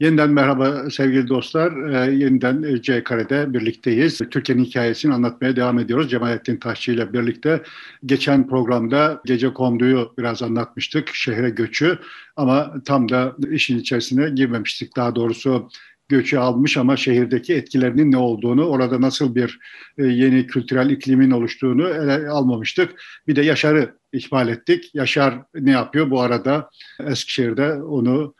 Yeniden 0.00 0.30
merhaba 0.30 0.90
sevgili 0.90 1.28
dostlar. 1.28 1.90
Ee, 1.90 2.14
yeniden 2.14 2.62
e, 2.62 2.82
C 2.82 3.04
Kare'de 3.04 3.52
birlikteyiz. 3.52 4.18
Türkiye'nin 4.18 4.64
hikayesini 4.64 5.14
anlatmaya 5.14 5.56
devam 5.56 5.78
ediyoruz. 5.78 6.10
Cemalettin 6.10 6.56
Taşçı 6.56 6.92
ile 6.92 7.12
birlikte. 7.12 7.62
Geçen 8.06 8.48
programda 8.48 9.20
gece 9.24 9.52
konduyu 9.54 10.12
biraz 10.18 10.42
anlatmıştık. 10.42 11.08
Şehre 11.14 11.50
göçü 11.50 11.98
ama 12.36 12.74
tam 12.84 13.08
da 13.08 13.36
işin 13.50 13.78
içerisine 13.78 14.30
girmemiştik. 14.30 14.96
Daha 14.96 15.14
doğrusu 15.14 15.68
göçü 16.08 16.38
almış 16.38 16.76
ama 16.76 16.96
şehirdeki 16.96 17.54
etkilerinin 17.54 18.12
ne 18.12 18.16
olduğunu, 18.16 18.66
orada 18.66 19.00
nasıl 19.00 19.34
bir 19.34 19.58
e, 19.98 20.04
yeni 20.04 20.46
kültürel 20.46 20.90
iklimin 20.90 21.30
oluştuğunu 21.30 21.88
ele 21.88 22.28
almamıştık. 22.28 23.02
Bir 23.26 23.36
de 23.36 23.42
Yaşar'ı 23.42 23.94
ihmal 24.12 24.48
ettik. 24.48 24.94
Yaşar 24.94 25.34
ne 25.54 25.70
yapıyor 25.70 26.10
bu 26.10 26.20
arada? 26.20 26.70
Eskişehir'de 27.00 27.72
onu 27.72 28.34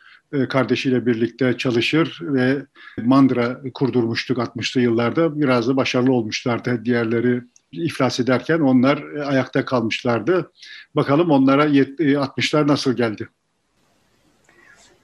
kardeşiyle 0.49 1.05
birlikte 1.05 1.57
çalışır 1.57 2.19
ve 2.21 2.65
mandıra 2.97 3.61
kurdurmuştuk 3.73 4.37
60'lı 4.37 4.81
yıllarda. 4.81 5.39
Biraz 5.41 5.67
da 5.67 5.75
başarılı 5.75 6.13
olmuşlardı. 6.13 6.85
Diğerleri 6.85 7.41
iflas 7.71 8.19
ederken 8.19 8.59
onlar 8.59 9.03
ayakta 9.25 9.65
kalmışlardı. 9.65 10.51
Bakalım 10.95 11.31
onlara 11.31 11.65
60'lar 11.65 12.63
e, 12.63 12.67
nasıl 12.67 12.93
geldi? 12.93 13.29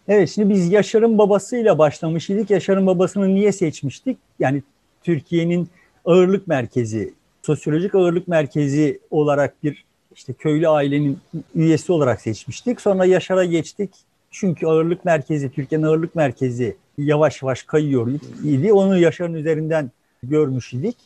Evet 0.07 0.29
şimdi 0.29 0.49
biz 0.49 0.71
Yaşar'ın 0.71 1.17
babasıyla 1.17 1.77
başlamış 1.77 2.29
idik. 2.29 2.49
Yaşar'ın 2.49 2.87
babasını 2.87 3.35
niye 3.35 3.51
seçmiştik? 3.51 4.17
Yani 4.39 4.63
Türkiye'nin 5.03 5.69
ağırlık 6.05 6.47
merkezi, 6.47 7.13
sosyolojik 7.41 7.95
ağırlık 7.95 8.27
merkezi 8.27 8.99
olarak 9.11 9.63
bir 9.63 9.85
işte 10.15 10.33
köylü 10.33 10.67
ailenin 10.67 11.17
üyesi 11.55 11.91
olarak 11.91 12.21
seçmiştik. 12.21 12.81
Sonra 12.81 13.05
Yaşar'a 13.05 13.45
geçtik. 13.45 13.91
Çünkü 14.39 14.67
ağırlık 14.67 15.05
merkezi, 15.05 15.51
Türkiye'nin 15.51 15.85
ağırlık 15.85 16.15
merkezi 16.15 16.75
yavaş 16.97 17.41
yavaş 17.41 17.63
kayıyor 17.63 18.07
idi. 18.43 18.73
Onu 18.73 18.97
Yaşar'ın 18.97 19.33
üzerinden 19.33 19.91
görmüş 20.23 20.73
idik. 20.73 20.97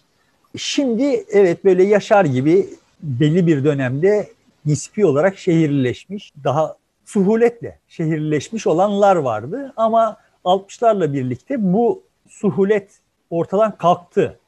Şimdi 0.57 1.25
evet 1.31 1.65
böyle 1.65 1.83
Yaşar 1.83 2.25
gibi 2.25 2.69
belli 3.03 3.47
bir 3.47 3.63
dönemde 3.63 4.27
nispi 4.65 5.05
olarak 5.05 5.37
şehirleşmiş, 5.37 6.33
daha 6.43 6.75
suhuletle 7.05 7.79
şehirleşmiş 7.87 8.67
olanlar 8.67 9.15
vardı. 9.15 9.73
Ama 9.77 10.17
60'larla 10.45 11.13
birlikte 11.13 11.73
bu 11.73 12.03
suhulet 12.29 12.89
ortadan 13.29 13.77
kalktı. 13.77 14.39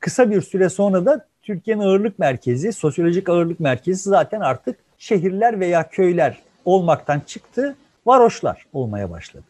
Kısa 0.00 0.30
bir 0.30 0.40
süre 0.40 0.68
sonra 0.68 1.06
da 1.06 1.26
Türkiye'nin 1.42 1.82
ağırlık 1.82 2.18
merkezi, 2.18 2.72
sosyolojik 2.72 3.28
ağırlık 3.28 3.60
merkezi 3.60 4.02
zaten 4.02 4.40
artık 4.40 4.78
şehirler 4.98 5.60
veya 5.60 5.88
köyler 5.88 6.38
olmaktan 6.64 7.20
çıktı 7.20 7.76
varoşlar 8.06 8.66
olmaya 8.72 9.10
başladı. 9.10 9.44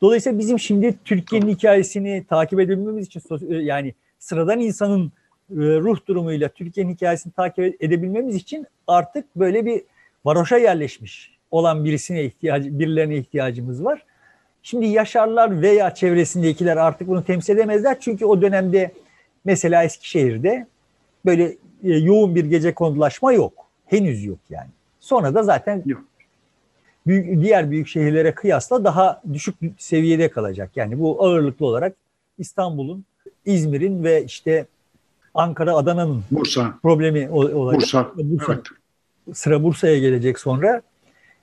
Dolayısıyla 0.00 0.38
bizim 0.38 0.58
şimdi 0.58 0.94
Türkiye'nin 1.04 1.48
hikayesini 1.48 2.24
takip 2.28 2.60
edebilmemiz 2.60 3.06
için 3.06 3.22
e, 3.50 3.54
yani 3.54 3.94
sıradan 4.18 4.60
insanın 4.60 5.12
e, 5.50 5.54
ruh 5.56 6.06
durumuyla 6.06 6.48
Türkiye'nin 6.48 6.94
hikayesini 6.94 7.32
takip 7.32 7.82
edebilmemiz 7.82 8.36
için 8.36 8.66
artık 8.86 9.36
böyle 9.36 9.66
bir 9.66 9.82
varoşa 10.24 10.58
yerleşmiş 10.58 11.34
olan 11.50 11.84
birisine 11.84 12.24
ihtiyacı, 12.24 12.78
birilerine 12.78 13.16
ihtiyacımız 13.16 13.84
var. 13.84 14.04
Şimdi 14.62 14.86
Yaşarlar 14.86 15.62
veya 15.62 15.94
çevresindekiler 15.94 16.76
artık 16.76 17.08
bunu 17.08 17.24
temsil 17.24 17.54
edemezler. 17.54 17.96
Çünkü 18.00 18.24
o 18.24 18.42
dönemde 18.42 18.92
mesela 19.44 19.84
Eskişehir'de 19.84 20.66
böyle 21.24 21.44
e, 21.84 21.90
yoğun 21.90 22.34
bir 22.34 22.44
gece 22.44 22.74
kondulaşma 22.74 23.32
yok. 23.32 23.52
Henüz 23.86 24.24
yok 24.24 24.38
yani. 24.50 24.68
Sonra 25.00 25.34
da 25.34 25.42
zaten 25.42 25.82
yok 25.86 26.04
büyük, 27.06 27.42
diğer 27.42 27.70
büyük 27.70 27.88
şehirlere 27.88 28.34
kıyasla 28.34 28.84
daha 28.84 29.22
düşük 29.32 29.54
seviyede 29.78 30.30
kalacak. 30.30 30.70
Yani 30.76 31.00
bu 31.00 31.24
ağırlıklı 31.24 31.66
olarak 31.66 31.96
İstanbul'un, 32.38 33.04
İzmir'in 33.44 34.04
ve 34.04 34.24
işte 34.24 34.66
Ankara, 35.34 35.74
Adana'nın 35.74 36.24
Bursa. 36.30 36.78
problemi 36.82 37.30
olacak. 37.30 37.80
Bursa. 37.80 38.12
Bursa. 38.16 38.52
Evet. 38.52 39.36
Sıra 39.36 39.62
Bursa'ya 39.62 39.98
gelecek 39.98 40.38
sonra. 40.38 40.82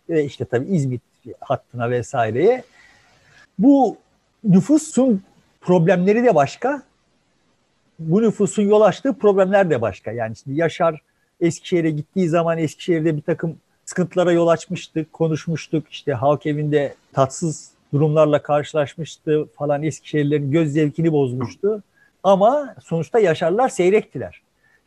Ve 0.09 0.25
işte 0.25 0.45
tabii 0.45 0.65
İzmit 0.65 1.01
hattına 1.39 1.89
vesaireye. 1.89 2.63
Bu 3.59 3.97
nüfusun 4.43 5.23
problemleri 5.61 6.23
de 6.23 6.35
başka. 6.35 6.83
Bu 7.99 8.21
nüfusun 8.21 8.63
yol 8.63 8.81
açtığı 8.81 9.13
problemler 9.13 9.69
de 9.69 9.81
başka. 9.81 10.11
Yani 10.11 10.35
şimdi 10.35 10.59
Yaşar 10.59 11.01
Eskişehir'e 11.41 11.89
gittiği 11.89 12.29
zaman 12.29 12.57
Eskişehir'de 12.57 13.17
bir 13.17 13.21
takım 13.21 13.57
sıkıntılara 13.91 14.31
yol 14.31 14.47
açmıştık, 14.47 15.13
konuşmuştuk. 15.13 15.89
İşte 15.89 16.13
halk 16.13 16.45
evinde 16.45 16.95
tatsız 17.13 17.71
durumlarla 17.93 18.41
karşılaşmıştı 18.41 19.45
falan 19.57 19.83
Eskişehirlerin 19.83 20.51
göz 20.51 20.73
zevkini 20.73 21.11
bozmuştu. 21.11 21.83
Ama 22.23 22.75
sonuçta 22.83 23.19
Yaşarlar 23.19 23.69
seyrektiler. 23.69 24.41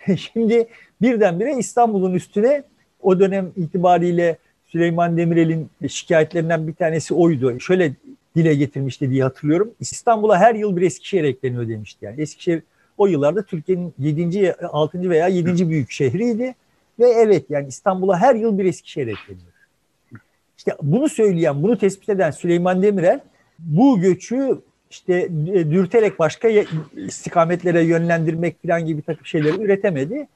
Şimdi 0.17 0.69
birdenbire 1.03 1.57
İstanbul'un 1.59 2.15
üstüne 2.15 2.63
o 3.03 3.21
dönem 3.21 3.53
itibariyle 3.57 4.39
Süleyman 4.67 5.17
Demirel'in 5.17 5.71
şikayetlerinden 5.89 6.69
bir 6.69 6.75
tanesi 6.75 7.15
oydu. 7.15 7.61
Şöyle 7.61 7.93
dile 8.37 8.55
getirmişti 8.55 9.11
diye 9.11 9.23
hatırlıyorum. 9.23 9.71
İstanbul'a 9.81 10.39
her 10.39 10.55
yıl 10.55 10.77
bir 10.77 10.83
Eskişehir 10.83 11.25
ekleniyor 11.25 11.69
demişti. 11.69 12.05
Yani 12.05 12.21
Eskişehir 12.21 12.63
o 12.99 13.07
yıllarda 13.07 13.43
Türkiye'nin 13.43 13.95
7. 13.99 14.53
6. 14.53 15.11
veya 15.11 15.29
7. 15.29 15.69
büyük 15.69 15.91
şehriydi. 15.91 16.55
Ve 16.99 17.09
evet 17.09 17.45
yani 17.51 17.69
İstanbul'a 17.69 18.21
her 18.21 18.35
yıl 18.35 18.59
bir 18.59 18.65
Eskişehir 18.65 19.07
ekleniyor. 19.07 19.53
İşte 20.59 20.77
bunu 20.83 21.09
söyleyen, 21.09 21.63
bunu 21.63 21.79
tespit 21.79 22.09
eden 22.09 22.31
Süleyman 22.31 22.83
Demirel 22.83 23.21
bu 23.59 24.01
göçü 24.01 24.61
işte 24.91 25.15
e, 25.53 25.71
dürterek 25.71 26.19
başka 26.19 26.49
istikametlere 26.97 27.83
yönlendirmek 27.83 28.63
falan 28.63 28.87
gibi 28.87 28.99
bir 28.99 29.03
takım 29.03 29.27
şeyleri 29.27 29.63
üretemedi. 29.63 30.29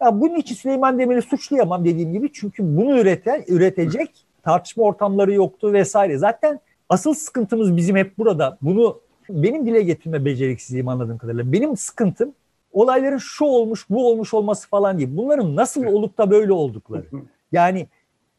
Ya 0.00 0.20
bunun 0.20 0.36
için 0.36 0.54
Süleyman 0.54 0.98
Demirel'i 0.98 1.22
suçlayamam 1.22 1.84
dediğim 1.84 2.12
gibi 2.12 2.32
çünkü 2.32 2.76
bunu 2.76 2.98
üreten, 2.98 3.44
üretecek 3.48 4.10
tartışma 4.42 4.84
ortamları 4.84 5.32
yoktu 5.32 5.72
vesaire. 5.72 6.18
Zaten 6.18 6.60
asıl 6.88 7.14
sıkıntımız 7.14 7.76
bizim 7.76 7.96
hep 7.96 8.18
burada. 8.18 8.58
Bunu 8.62 9.00
benim 9.28 9.66
dile 9.66 9.82
getirme 9.82 10.24
beceriksizliğim 10.24 10.88
anladığım 10.88 11.18
kadarıyla. 11.18 11.52
Benim 11.52 11.76
sıkıntım 11.76 12.32
olayların 12.72 13.18
şu 13.18 13.44
olmuş 13.44 13.86
bu 13.90 14.08
olmuş 14.08 14.34
olması 14.34 14.68
falan 14.68 14.98
değil. 14.98 15.10
Bunların 15.12 15.56
nasıl 15.56 15.84
olup 15.84 16.18
da 16.18 16.30
böyle 16.30 16.52
oldukları. 16.52 17.06
Yani 17.52 17.86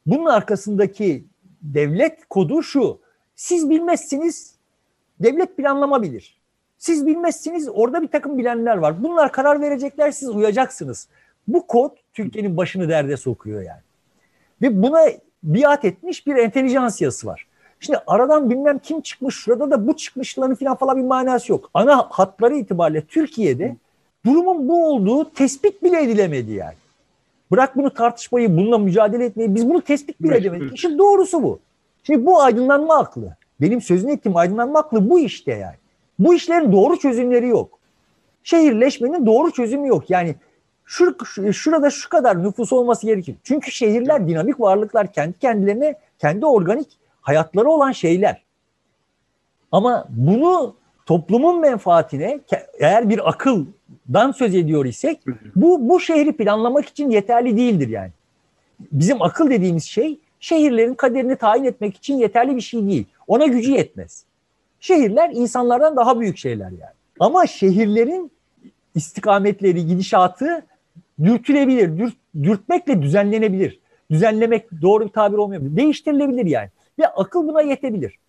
bunun 0.05 0.25
arkasındaki 0.25 1.25
devlet 1.61 2.25
kodu 2.29 2.63
şu. 2.63 2.99
Siz 3.35 3.69
bilmezsiniz 3.69 4.55
devlet 5.19 5.57
planlama 5.57 6.01
bilir. 6.01 6.41
Siz 6.77 7.07
bilmezsiniz 7.07 7.69
orada 7.73 8.01
bir 8.01 8.07
takım 8.07 8.37
bilenler 8.37 8.77
var. 8.77 9.03
Bunlar 9.03 9.31
karar 9.31 9.61
verecekler 9.61 10.11
siz 10.11 10.29
uyacaksınız. 10.29 11.07
Bu 11.47 11.67
kod 11.67 11.91
Türkiye'nin 12.13 12.57
başını 12.57 12.89
derde 12.89 13.17
sokuyor 13.17 13.61
yani. 13.61 13.81
Ve 14.61 14.83
buna 14.83 15.05
biat 15.43 15.85
etmiş 15.85 16.27
bir 16.27 16.35
entelijansiyası 16.35 17.27
var. 17.27 17.47
Şimdi 17.79 17.99
aradan 18.07 18.49
bilmem 18.49 18.79
kim 18.79 19.01
çıkmış, 19.01 19.35
şurada 19.35 19.71
da 19.71 19.87
bu 19.87 19.95
çıkmışların 19.95 20.55
falan 20.55 20.75
falan 20.75 20.97
bir 20.97 21.03
manası 21.03 21.51
yok. 21.51 21.69
Ana 21.73 22.07
hatları 22.09 22.55
itibariyle 22.55 23.01
Türkiye'de 23.05 23.75
durumun 24.25 24.67
bu 24.67 24.87
olduğu 24.87 25.33
tespit 25.33 25.83
bile 25.83 26.03
edilemedi 26.03 26.51
yani. 26.51 26.75
Bırak 27.51 27.77
bunu 27.77 27.93
tartışmayı, 27.93 28.57
bununla 28.57 28.77
mücadele 28.77 29.25
etmeyi, 29.25 29.55
biz 29.55 29.69
bunu 29.69 29.81
tespit 29.81 30.21
bile 30.23 30.37
edemedik. 30.37 30.73
İşin 30.73 30.97
doğrusu 30.97 31.43
bu. 31.43 31.59
Şimdi 32.03 32.25
bu 32.25 32.41
aydınlanma 32.41 32.97
aklı. 32.97 33.35
Benim 33.61 33.81
sözünü 33.81 34.11
ettiğim 34.11 34.35
aydınlanma 34.35 34.79
aklı 34.79 35.09
bu 35.09 35.19
işte 35.19 35.51
yani. 35.51 35.75
Bu 36.19 36.33
işlerin 36.33 36.71
doğru 36.71 36.99
çözümleri 36.99 37.47
yok. 37.47 37.79
Şehirleşmenin 38.43 39.25
doğru 39.25 39.51
çözümü 39.51 39.87
yok. 39.87 40.09
Yani 40.09 40.35
şur, 40.85 41.15
şurada 41.53 41.89
şu 41.89 42.09
kadar 42.09 42.43
nüfus 42.43 42.73
olması 42.73 43.05
gerekir. 43.05 43.35
Çünkü 43.43 43.71
şehirler 43.71 44.27
dinamik 44.27 44.59
varlıklar 44.59 45.13
kendi 45.13 45.39
kendilerine, 45.39 45.95
kendi 46.19 46.45
organik 46.45 46.87
hayatları 47.21 47.69
olan 47.69 47.91
şeyler. 47.91 48.43
Ama 49.71 50.05
bunu 50.09 50.75
toplumun 51.05 51.59
menfaatine 51.59 52.39
eğer 52.79 53.09
bir 53.09 53.29
akıldan 54.03 54.31
söz 54.31 54.55
ediyor 54.55 54.85
isek 54.85 55.19
bu 55.55 55.89
bu 55.89 55.99
şehri 55.99 56.37
planlamak 56.37 56.85
için 56.85 57.09
yeterli 57.09 57.57
değildir 57.57 57.87
yani. 57.87 58.11
Bizim 58.91 59.21
akıl 59.21 59.49
dediğimiz 59.49 59.83
şey 59.83 60.19
şehirlerin 60.39 60.93
kaderini 60.93 61.35
tayin 61.35 61.63
etmek 61.63 61.97
için 61.97 62.17
yeterli 62.17 62.55
bir 62.55 62.61
şey 62.61 62.87
değil. 62.87 63.05
Ona 63.27 63.45
gücü 63.45 63.71
yetmez. 63.71 64.25
Şehirler 64.79 65.29
insanlardan 65.33 65.95
daha 65.95 66.19
büyük 66.19 66.37
şeyler 66.37 66.65
yani. 66.65 66.93
Ama 67.19 67.47
şehirlerin 67.47 68.31
istikametleri, 68.95 69.85
gidişatı 69.85 70.65
dürtülebilir. 71.23 71.97
Dürt, 71.97 72.15
dürtmekle 72.43 73.01
düzenlenebilir. 73.01 73.79
Düzenlemek 74.11 74.65
doğru 74.81 75.05
bir 75.05 75.11
tabir 75.11 75.37
olmuyor. 75.37 75.61
Değiştirilebilir 75.63 76.45
yani. 76.45 76.69
Ve 76.99 77.07
akıl 77.07 77.47
buna 77.47 77.61
yetebilir. 77.61 78.19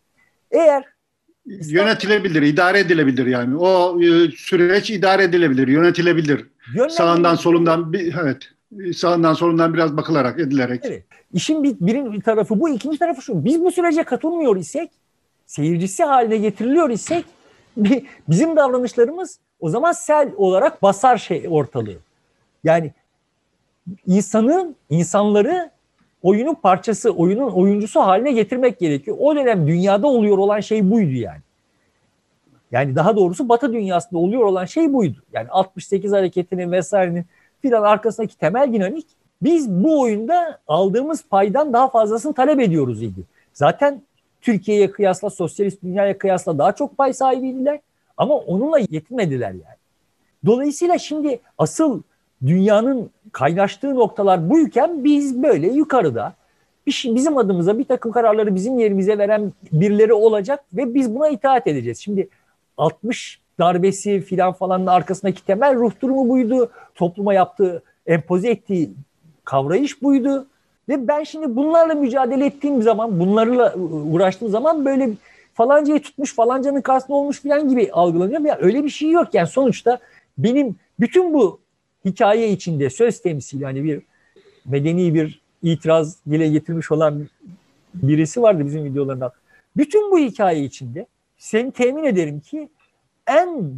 Eğer 0.50 0.84
yönetilebilir, 1.46 2.42
idare 2.42 2.78
edilebilir 2.78 3.26
yani. 3.26 3.56
O 3.56 4.00
e, 4.02 4.30
süreç 4.36 4.90
idare 4.90 5.22
edilebilir, 5.22 5.68
yönetilebilir. 5.68 6.46
Sağından 6.88 7.34
solundan 7.34 7.92
bir 7.92 8.14
evet 8.22 8.50
sağından 8.96 9.34
solundan 9.34 9.74
biraz 9.74 9.96
bakılarak 9.96 10.40
edilerek. 10.40 10.80
Evet. 10.84 11.04
İşin 11.32 11.62
bir, 11.62 11.76
birin 11.80 12.12
bir 12.12 12.20
tarafı 12.20 12.60
bu, 12.60 12.68
ikinci 12.68 12.98
tarafı 12.98 13.22
şu. 13.22 13.44
Biz 13.44 13.60
bu 13.60 13.70
sürece 13.70 14.02
katılmıyor 14.02 14.56
isek 14.56 14.90
seyircisi 15.46 16.04
haline 16.04 16.36
getiriliyor 16.36 16.90
isek 16.90 17.24
bizim 18.28 18.56
davranışlarımız 18.56 19.38
o 19.60 19.68
zaman 19.68 19.92
sel 19.92 20.32
olarak 20.36 20.82
basar 20.82 21.18
şey 21.18 21.46
ortalığı. 21.48 21.96
Yani 22.64 22.92
insanın, 24.06 24.76
insanları 24.90 25.70
oyunun 26.24 26.54
parçası, 26.54 27.10
oyunun 27.10 27.50
oyuncusu 27.50 28.00
haline 28.00 28.32
getirmek 28.32 28.78
gerekiyor. 28.78 29.16
O 29.20 29.36
dönem 29.36 29.66
dünyada 29.66 30.06
oluyor 30.06 30.38
olan 30.38 30.60
şey 30.60 30.90
buydu 30.90 31.12
yani. 31.12 31.40
Yani 32.72 32.96
daha 32.96 33.16
doğrusu 33.16 33.48
Batı 33.48 33.72
dünyasında 33.72 34.18
oluyor 34.18 34.42
olan 34.42 34.64
şey 34.64 34.92
buydu. 34.92 35.18
Yani 35.32 35.48
68 35.48 36.12
hareketinin 36.12 36.72
vesairenin 36.72 37.24
filan 37.62 37.82
arkasındaki 37.82 38.38
temel 38.38 38.72
dinamik 38.72 39.06
biz 39.42 39.70
bu 39.70 40.00
oyunda 40.00 40.58
aldığımız 40.68 41.24
paydan 41.30 41.72
daha 41.72 41.88
fazlasını 41.88 42.34
talep 42.34 42.60
ediyoruz 42.60 43.02
idi. 43.02 43.20
Zaten 43.52 44.02
Türkiye'ye 44.40 44.90
kıyasla, 44.90 45.30
sosyalist 45.30 45.82
dünyaya 45.82 46.18
kıyasla 46.18 46.58
daha 46.58 46.72
çok 46.72 46.96
pay 46.96 47.12
sahibiydiler. 47.12 47.80
Ama 48.16 48.34
onunla 48.34 48.78
yetinmediler 48.78 49.50
yani. 49.50 49.78
Dolayısıyla 50.46 50.98
şimdi 50.98 51.40
asıl 51.58 52.02
dünyanın 52.46 53.10
kaynaştığı 53.32 53.94
noktalar 53.94 54.50
buyken 54.50 55.04
biz 55.04 55.42
böyle 55.42 55.66
yukarıda 55.68 56.34
bizim 56.86 57.38
adımıza 57.38 57.78
bir 57.78 57.84
takım 57.84 58.12
kararları 58.12 58.54
bizim 58.54 58.78
yerimize 58.78 59.18
veren 59.18 59.52
birileri 59.72 60.12
olacak 60.12 60.64
ve 60.72 60.94
biz 60.94 61.14
buna 61.14 61.28
itaat 61.28 61.66
edeceğiz. 61.66 61.98
Şimdi 61.98 62.28
60 62.76 63.40
darbesi 63.58 64.20
filan 64.20 64.52
falanın 64.52 64.86
arkasındaki 64.86 65.44
temel 65.44 65.74
ruh 65.74 65.92
durumu 66.02 66.28
buydu. 66.28 66.70
Topluma 66.94 67.34
yaptığı, 67.34 67.82
empoze 68.06 68.50
ettiği 68.50 68.90
kavrayış 69.44 70.02
buydu. 70.02 70.46
Ve 70.88 71.08
ben 71.08 71.22
şimdi 71.22 71.56
bunlarla 71.56 71.94
mücadele 71.94 72.46
ettiğim 72.46 72.82
zaman, 72.82 73.20
bunlarla 73.20 73.74
uğraştığım 74.12 74.48
zaman 74.48 74.84
böyle 74.84 75.10
falancayı 75.54 76.02
tutmuş, 76.02 76.34
falancanın 76.34 76.80
karşısında 76.80 77.16
olmuş 77.16 77.42
falan 77.42 77.68
gibi 77.68 77.90
algılanıyorum. 77.92 78.46
Ya 78.46 78.58
öyle 78.60 78.84
bir 78.84 78.88
şey 78.88 79.10
yok 79.10 79.34
yani 79.34 79.46
sonuçta 79.46 79.98
benim 80.38 80.76
bütün 81.00 81.34
bu 81.34 81.58
hikaye 82.04 82.50
içinde 82.50 82.90
söz 82.90 83.22
temsili 83.22 83.64
hani 83.64 83.84
bir 83.84 84.02
medeni 84.64 85.14
bir 85.14 85.40
itiraz 85.62 86.16
dile 86.30 86.48
getirmiş 86.48 86.92
olan 86.92 87.28
birisi 87.94 88.42
vardı 88.42 88.66
bizim 88.66 88.84
videolarında. 88.84 89.32
Bütün 89.76 90.10
bu 90.10 90.18
hikaye 90.18 90.64
içinde 90.64 91.06
seni 91.38 91.72
temin 91.72 92.04
ederim 92.04 92.40
ki 92.40 92.68
en 93.26 93.74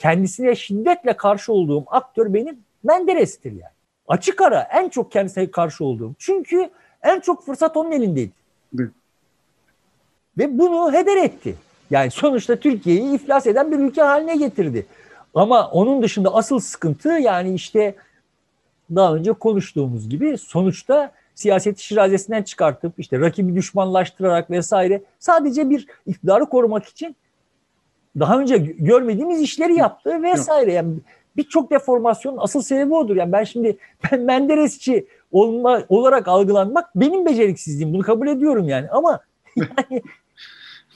kendisine 0.00 0.56
şiddetle 0.56 1.16
karşı 1.16 1.52
olduğum 1.52 1.84
aktör 1.86 2.34
benim 2.34 2.58
Menderes'tir 2.82 3.52
yani. 3.52 3.72
Açık 4.08 4.40
ara 4.40 4.60
en 4.60 4.88
çok 4.88 5.12
kendisine 5.12 5.50
karşı 5.50 5.84
olduğum. 5.84 6.14
Çünkü 6.18 6.70
en 7.02 7.20
çok 7.20 7.46
fırsat 7.46 7.76
onun 7.76 7.92
elindeydi. 7.92 8.32
Evet. 8.78 8.90
Ve 10.38 10.58
bunu 10.58 10.92
heder 10.92 11.16
etti. 11.16 11.56
Yani 11.90 12.10
sonuçta 12.10 12.56
Türkiye'yi 12.56 13.14
iflas 13.14 13.46
eden 13.46 13.72
bir 13.72 13.78
ülke 13.78 14.02
haline 14.02 14.36
getirdi. 14.36 14.86
Ama 15.34 15.70
onun 15.70 16.02
dışında 16.02 16.34
asıl 16.34 16.58
sıkıntı 16.58 17.08
yani 17.08 17.54
işte 17.54 17.94
daha 18.94 19.14
önce 19.14 19.32
konuştuğumuz 19.32 20.08
gibi 20.08 20.38
sonuçta 20.38 21.12
siyaseti 21.34 21.84
şirazesinden 21.84 22.42
çıkartıp 22.42 22.92
işte 22.98 23.20
rakibi 23.20 23.54
düşmanlaştırarak 23.54 24.50
vesaire 24.50 25.02
sadece 25.18 25.70
bir 25.70 25.86
iktidarı 26.06 26.46
korumak 26.46 26.84
için 26.86 27.16
daha 28.18 28.38
önce 28.38 28.56
görmediğimiz 28.58 29.40
işleri 29.40 29.74
yaptı 29.74 30.22
vesaire. 30.22 30.72
Yani 30.72 30.94
birçok 31.36 31.70
deformasyonun 31.70 32.38
asıl 32.38 32.62
sebebi 32.62 32.94
odur. 32.94 33.16
Yani 33.16 33.32
ben 33.32 33.44
şimdi 33.44 33.76
ben 34.12 34.20
Menderesçi 34.20 35.06
olma, 35.32 35.82
olarak 35.88 36.28
algılanmak 36.28 36.96
benim 36.96 37.26
beceriksizliğim. 37.26 37.94
Bunu 37.94 38.02
kabul 38.02 38.26
ediyorum 38.26 38.68
yani. 38.68 38.88
Ama 38.90 39.20
yani 39.56 40.02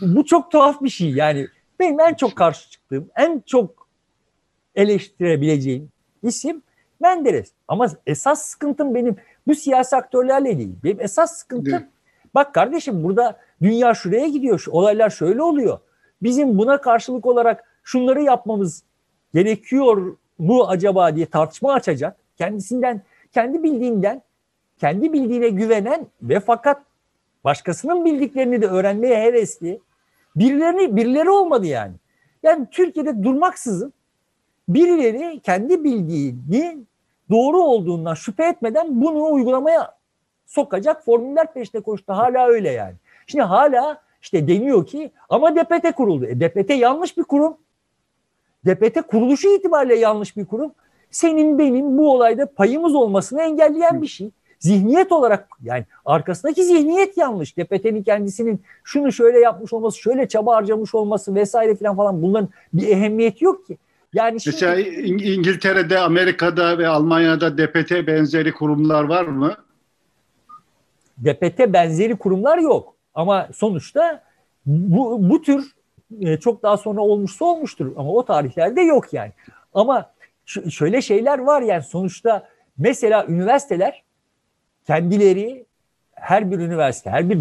bu 0.00 0.24
çok 0.24 0.50
tuhaf 0.50 0.82
bir 0.82 0.88
şey. 0.88 1.10
Yani 1.10 1.46
benim 1.80 2.00
en 2.00 2.14
çok 2.14 2.36
karşı 2.36 2.70
çıktığım, 2.70 3.10
en 3.16 3.42
çok 3.46 3.83
eleştirebileceğim 4.74 5.88
isim 6.22 6.62
Menderes. 7.00 7.52
Ama 7.68 7.86
esas 8.06 8.42
sıkıntım 8.42 8.94
benim 8.94 9.16
bu 9.46 9.54
siyasi 9.54 9.96
aktörlerle 9.96 10.58
değil. 10.58 10.74
Benim 10.84 11.00
esas 11.00 11.38
sıkıntım 11.38 11.72
değil. 11.72 11.82
bak 12.34 12.54
kardeşim 12.54 13.04
burada 13.04 13.38
dünya 13.62 13.94
şuraya 13.94 14.28
gidiyor. 14.28 14.58
Şu 14.58 14.70
olaylar 14.70 15.10
şöyle 15.10 15.42
oluyor. 15.42 15.78
Bizim 16.22 16.58
buna 16.58 16.80
karşılık 16.80 17.26
olarak 17.26 17.64
şunları 17.82 18.22
yapmamız 18.22 18.82
gerekiyor 19.34 20.16
mu 20.38 20.64
acaba 20.68 21.16
diye 21.16 21.26
tartışma 21.26 21.72
açacak. 21.72 22.16
Kendisinden, 22.36 23.02
kendi 23.32 23.62
bildiğinden, 23.62 24.22
kendi 24.78 25.12
bildiğine 25.12 25.48
güvenen 25.48 26.06
ve 26.22 26.40
fakat 26.40 26.82
başkasının 27.44 28.04
bildiklerini 28.04 28.62
de 28.62 28.66
öğrenmeye 28.66 29.22
hevesli 29.22 29.80
birilerini 30.36 30.96
birileri 30.96 31.30
olmadı 31.30 31.66
yani. 31.66 31.94
Yani 32.42 32.66
Türkiye'de 32.70 33.22
durmaksızın 33.22 33.92
birileri 34.68 35.40
kendi 35.40 35.84
bildiğini 35.84 36.78
doğru 37.30 37.62
olduğundan 37.62 38.14
şüphe 38.14 38.44
etmeden 38.44 39.02
bunu 39.02 39.32
uygulamaya 39.32 39.94
sokacak 40.46 41.04
formüller 41.04 41.52
peşinde 41.54 41.82
koştu. 41.82 42.12
Hala 42.12 42.46
öyle 42.46 42.70
yani. 42.70 42.94
Şimdi 43.26 43.44
hala 43.44 44.00
işte 44.22 44.48
deniyor 44.48 44.86
ki 44.86 45.10
ama 45.28 45.56
DPT 45.56 45.94
kuruldu. 45.96 46.26
E, 46.26 46.40
DPT 46.40 46.70
yanlış 46.70 47.16
bir 47.16 47.22
kurum. 47.22 47.56
DPT 48.66 49.02
kuruluşu 49.02 49.48
itibariyle 49.48 49.94
yanlış 49.94 50.36
bir 50.36 50.44
kurum. 50.44 50.72
Senin 51.10 51.58
benim 51.58 51.98
bu 51.98 52.12
olayda 52.12 52.46
payımız 52.46 52.94
olmasını 52.94 53.42
engelleyen 53.42 54.02
bir 54.02 54.06
şey. 54.06 54.30
Zihniyet 54.58 55.12
olarak 55.12 55.48
yani 55.62 55.84
arkasındaki 56.04 56.64
zihniyet 56.64 57.16
yanlış. 57.16 57.56
DPT'nin 57.56 58.02
kendisinin 58.02 58.62
şunu 58.84 59.12
şöyle 59.12 59.38
yapmış 59.38 59.72
olması, 59.72 59.98
şöyle 59.98 60.28
çaba 60.28 60.56
harcamış 60.56 60.94
olması 60.94 61.34
vesaire 61.34 61.74
falan 61.74 61.96
falan 61.96 62.22
bunların 62.22 62.48
bir 62.72 62.88
ehemmiyeti 62.88 63.44
yok 63.44 63.66
ki. 63.66 63.78
Yani 64.14 64.40
şimdi... 64.40 64.56
Mesela 64.56 64.80
İngiltere'de, 65.34 65.98
Amerika'da 65.98 66.78
ve 66.78 66.88
Almanya'da 66.88 67.58
DPT 67.58 67.90
benzeri 68.06 68.52
kurumlar 68.52 69.04
var 69.04 69.24
mı? 69.24 69.56
DPT 71.24 71.58
benzeri 71.58 72.16
kurumlar 72.16 72.58
yok. 72.58 72.94
Ama 73.14 73.48
sonuçta 73.54 74.22
bu, 74.66 75.30
bu 75.30 75.42
tür 75.42 75.74
e, 76.20 76.36
çok 76.36 76.62
daha 76.62 76.76
sonra 76.76 77.00
olmuşsa 77.00 77.44
olmuştur 77.44 77.92
ama 77.96 78.10
o 78.10 78.24
tarihlerde 78.24 78.80
yok 78.80 79.12
yani. 79.12 79.32
Ama 79.74 80.10
şöyle 80.70 81.02
şeyler 81.02 81.38
var 81.38 81.62
yani 81.62 81.82
sonuçta 81.82 82.48
mesela 82.78 83.26
üniversiteler 83.28 84.02
kendileri 84.86 85.64
her 86.14 86.50
bir 86.50 86.58
üniversite, 86.58 87.10
her 87.10 87.30
bir 87.30 87.38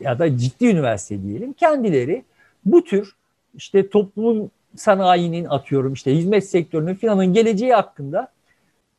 ya 0.00 0.18
da 0.18 0.38
ciddi 0.38 0.66
üniversite 0.66 1.22
diyelim 1.22 1.52
kendileri 1.52 2.24
bu 2.64 2.84
tür 2.84 3.16
işte 3.54 3.88
toplumun 3.88 4.50
sanayinin 4.76 5.44
atıyorum 5.44 5.92
işte 5.92 6.14
hizmet 6.14 6.48
sektörünün 6.48 6.94
filanın 6.94 7.32
geleceği 7.32 7.74
hakkında 7.74 8.28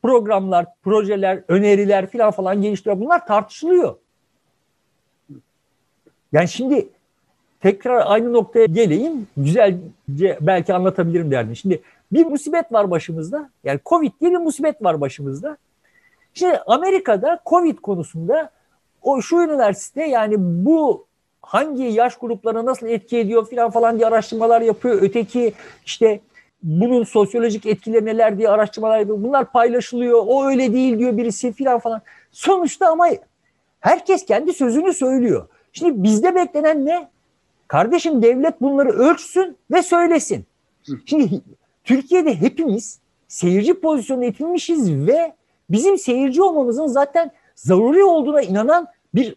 programlar, 0.02 0.66
projeler, 0.82 1.42
öneriler 1.48 2.06
filan 2.06 2.30
falan 2.30 2.62
geliştiriyor. 2.62 3.00
Bunlar 3.00 3.26
tartışılıyor. 3.26 3.96
Yani 6.32 6.48
şimdi 6.48 6.88
tekrar 7.60 8.02
aynı 8.06 8.32
noktaya 8.32 8.66
geleyim. 8.66 9.26
Güzelce 9.36 10.38
belki 10.40 10.74
anlatabilirim 10.74 11.30
derdim. 11.30 11.56
Şimdi 11.56 11.82
bir 12.12 12.26
musibet 12.26 12.72
var 12.72 12.90
başımızda. 12.90 13.50
Yani 13.64 13.80
Covid 13.86 14.12
diye 14.20 14.30
bir 14.30 14.36
musibet 14.36 14.82
var 14.84 15.00
başımızda. 15.00 15.56
Şimdi 16.34 16.58
Amerika'da 16.66 17.40
Covid 17.46 17.78
konusunda 17.78 18.50
o 19.02 19.22
şu 19.22 19.36
üniversite 19.36 20.04
yani 20.04 20.34
bu 20.38 21.06
hangi 21.46 21.82
yaş 21.82 22.16
gruplarına 22.16 22.64
nasıl 22.64 22.86
etki 22.86 23.18
ediyor 23.18 23.48
filan 23.48 23.70
falan 23.70 23.96
diye 23.96 24.06
araştırmalar 24.06 24.60
yapıyor. 24.60 24.98
Öteki 25.02 25.52
işte 25.86 26.20
bunun 26.62 27.04
sosyolojik 27.04 27.66
etkileri 27.66 28.04
neler 28.04 28.38
diye 28.38 28.48
araştırmalar 28.48 28.98
yapıyor. 28.98 29.22
Bunlar 29.22 29.52
paylaşılıyor. 29.52 30.22
O 30.26 30.46
öyle 30.46 30.72
değil 30.72 30.98
diyor 30.98 31.16
birisi 31.16 31.52
filan 31.52 31.78
falan. 31.78 32.02
Sonuçta 32.32 32.88
ama 32.88 33.08
herkes 33.80 34.26
kendi 34.26 34.52
sözünü 34.52 34.92
söylüyor. 34.92 35.48
Şimdi 35.72 36.02
bizde 36.02 36.34
beklenen 36.34 36.86
ne? 36.86 37.08
Kardeşim 37.68 38.22
devlet 38.22 38.60
bunları 38.60 38.88
ölçsün 38.88 39.56
ve 39.70 39.82
söylesin. 39.82 40.46
Şimdi 41.06 41.40
Türkiye'de 41.84 42.40
hepimiz 42.40 42.98
seyirci 43.28 43.80
pozisyonuna 43.80 44.24
itilmişiz 44.24 44.92
ve 44.92 45.32
bizim 45.70 45.98
seyirci 45.98 46.42
olmamızın 46.42 46.86
zaten 46.86 47.30
zaruri 47.54 48.04
olduğuna 48.04 48.42
inanan 48.42 48.86
bir 49.14 49.36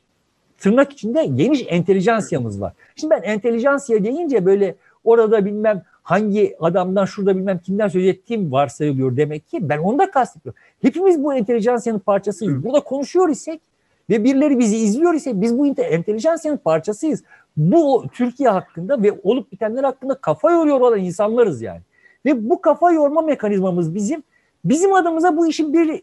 tırnak 0.60 0.92
içinde 0.94 1.26
geniş 1.26 1.66
entelijansiyamız 1.68 2.62
var. 2.62 2.74
Şimdi 2.96 3.12
ben 3.12 3.22
entelijansiya 3.22 4.04
deyince 4.04 4.46
böyle 4.46 4.76
orada 5.04 5.46
bilmem 5.46 5.84
hangi 6.04 6.56
adamdan 6.60 7.06
şurada 7.06 7.36
bilmem 7.36 7.60
kimden 7.60 7.88
söz 7.88 8.06
ettiğim 8.06 8.52
varsayılıyor 8.52 9.18
demek 9.18 9.48
ki 9.48 9.70
ben 9.70 9.78
onu 9.78 10.00
da 10.00 10.12
kastediyorum. 10.12 10.60
Hepimiz 10.82 11.24
bu 11.24 11.34
entelijansiyanın 11.34 12.00
parçasıyız. 12.00 12.64
Burada 12.64 12.80
konuşuyor 12.80 13.30
isek 13.30 13.62
ve 14.10 14.24
birileri 14.24 14.60
bizi 14.60 14.78
izliyor 14.78 15.14
ise 15.14 15.42
biz 15.42 15.58
bu 15.58 15.68
entelijansiyanın 15.68 16.58
parçasıyız. 16.58 17.24
Bu 17.58 18.06
Türkiye 18.14 18.50
hakkında 18.50 19.04
ve 19.04 19.20
olup 19.24 19.52
bitenler 19.52 19.84
hakkında 19.84 20.16
kafa 20.16 20.52
yoruyor 20.52 20.82
olan 20.82 21.00
insanlarız 21.00 21.62
yani. 21.62 21.82
Ve 22.26 22.50
bu 22.50 22.62
kafa 22.62 22.92
yorma 22.92 23.22
mekanizmamız 23.22 23.96
bizim 23.96 24.24
bizim 24.66 24.94
adımıza 24.94 25.38
bu 25.38 25.48
işin 25.48 25.74
bir 25.74 26.02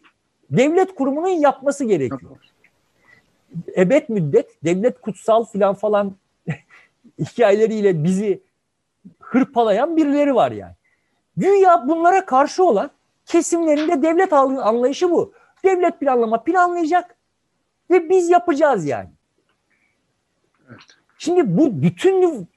devlet 0.51 0.95
kurumunun 0.95 1.29
yapması 1.29 1.85
gerekiyor. 1.85 2.37
Ebed 3.77 4.09
müddet 4.09 4.65
devlet 4.65 5.01
kutsal 5.01 5.45
filan 5.45 5.75
falan 5.75 6.17
hikayeleriyle 7.19 8.05
bizi 8.05 8.41
hırpalayan 9.21 9.97
birileri 9.97 10.35
var 10.35 10.53
yani. 10.53 10.75
Güya 11.37 11.89
bunlara 11.89 12.27
karşı 12.27 12.65
olan 12.65 12.91
kesimlerinde 13.27 14.03
devlet 14.03 14.33
anlayışı 14.33 15.11
bu. 15.11 15.33
Devlet 15.65 16.01
planlama 16.01 16.43
planlayacak 16.43 17.17
ve 17.91 18.09
biz 18.09 18.31
yapacağız 18.31 18.87
yani. 18.87 19.09
Evet. 20.69 20.81
Şimdi 21.19 21.59
bu 21.59 21.83
bütün 21.83 22.49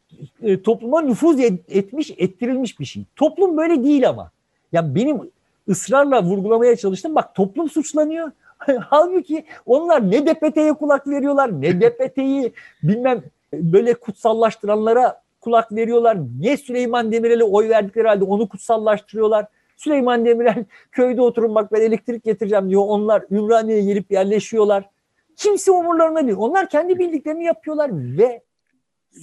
e, 0.41 0.61
topluma 0.61 1.01
nüfuz 1.01 1.39
etmiş, 1.39 2.11
ettirilmiş 2.17 2.79
bir 2.79 2.85
şey. 2.85 3.03
Toplum 3.15 3.57
böyle 3.57 3.83
değil 3.83 4.09
ama. 4.09 4.31
Yani 4.71 4.95
benim 4.95 5.31
ısrarla 5.69 6.23
vurgulamaya 6.23 6.75
çalıştım. 6.75 7.15
Bak 7.15 7.35
toplum 7.35 7.69
suçlanıyor. 7.69 8.31
Halbuki 8.79 9.45
onlar 9.65 10.11
ne 10.11 10.27
DPT'ye 10.27 10.73
kulak 10.73 11.07
veriyorlar, 11.07 11.61
ne 11.61 11.81
DPT'yi 11.81 12.53
bilmem 12.83 13.23
böyle 13.53 13.93
kutsallaştıranlara 13.93 15.21
kulak 15.41 15.71
veriyorlar. 15.71 16.17
Niye 16.39 16.57
Süleyman 16.57 17.11
Demirel'e 17.11 17.43
oy 17.43 17.69
verdikleri 17.69 18.07
halde 18.07 18.23
onu 18.23 18.49
kutsallaştırıyorlar. 18.49 19.45
Süleyman 19.77 20.25
Demirel 20.25 20.65
köyde 20.91 21.21
oturun 21.21 21.55
bak 21.55 21.71
ben 21.71 21.81
elektrik 21.81 22.23
getireceğim 22.23 22.69
diyor. 22.69 22.83
Onlar 22.85 23.23
Ümraniye'ye 23.31 23.83
gelip 23.83 24.11
yerleşiyorlar. 24.11 24.89
Kimse 25.35 25.71
umurlarına 25.71 26.27
değil. 26.27 26.37
Onlar 26.37 26.69
kendi 26.69 26.99
bildiklerini 26.99 27.45
yapıyorlar 27.45 27.89
ve 27.93 28.41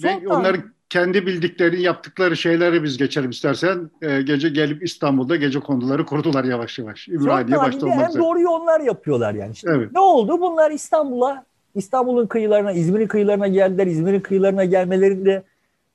ve 0.03 0.27
onların 0.27 0.63
kendi 0.89 1.25
bildiklerini 1.25 1.81
yaptıkları 1.81 2.37
şeyleri 2.37 2.83
biz 2.83 2.97
geçelim 2.97 3.29
istersen. 3.29 3.91
E, 4.01 4.21
gece 4.21 4.49
gelip 4.49 4.83
İstanbul'da 4.83 5.35
gece 5.35 5.59
konduları 5.59 6.05
kurdular 6.05 6.43
yavaş 6.43 6.79
yavaş. 6.79 7.07
Ümraniye 7.07 7.57
başta 7.57 7.85
olmak 7.85 8.09
üzere. 8.09 8.11
En 8.13 8.19
doğruyu 8.23 8.49
onlar 8.49 8.79
yapıyorlar 8.79 9.33
yani. 9.33 9.51
İşte 9.51 9.69
evet. 9.75 9.91
Ne 9.91 9.99
oldu? 9.99 10.41
Bunlar 10.41 10.71
İstanbul'a, 10.71 11.45
İstanbul'un 11.75 12.27
kıyılarına, 12.27 12.71
İzmir'in 12.71 13.07
kıyılarına 13.07 13.47
geldiler. 13.47 13.87
İzmir'in 13.87 14.19
kıyılarına 14.19 14.65
gelmelerinde 14.65 15.43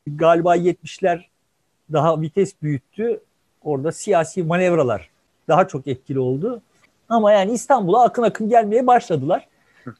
galiba 0.06 0.56
70'ler 0.56 1.20
daha 1.92 2.20
vites 2.20 2.62
büyüttü. 2.62 3.20
Orada 3.62 3.92
siyasi 3.92 4.42
manevralar 4.42 5.10
daha 5.48 5.68
çok 5.68 5.86
etkili 5.86 6.18
oldu. 6.18 6.62
Ama 7.08 7.32
yani 7.32 7.52
İstanbul'a 7.52 8.04
akın 8.04 8.22
akın 8.22 8.48
gelmeye 8.48 8.86
başladılar. 8.86 9.48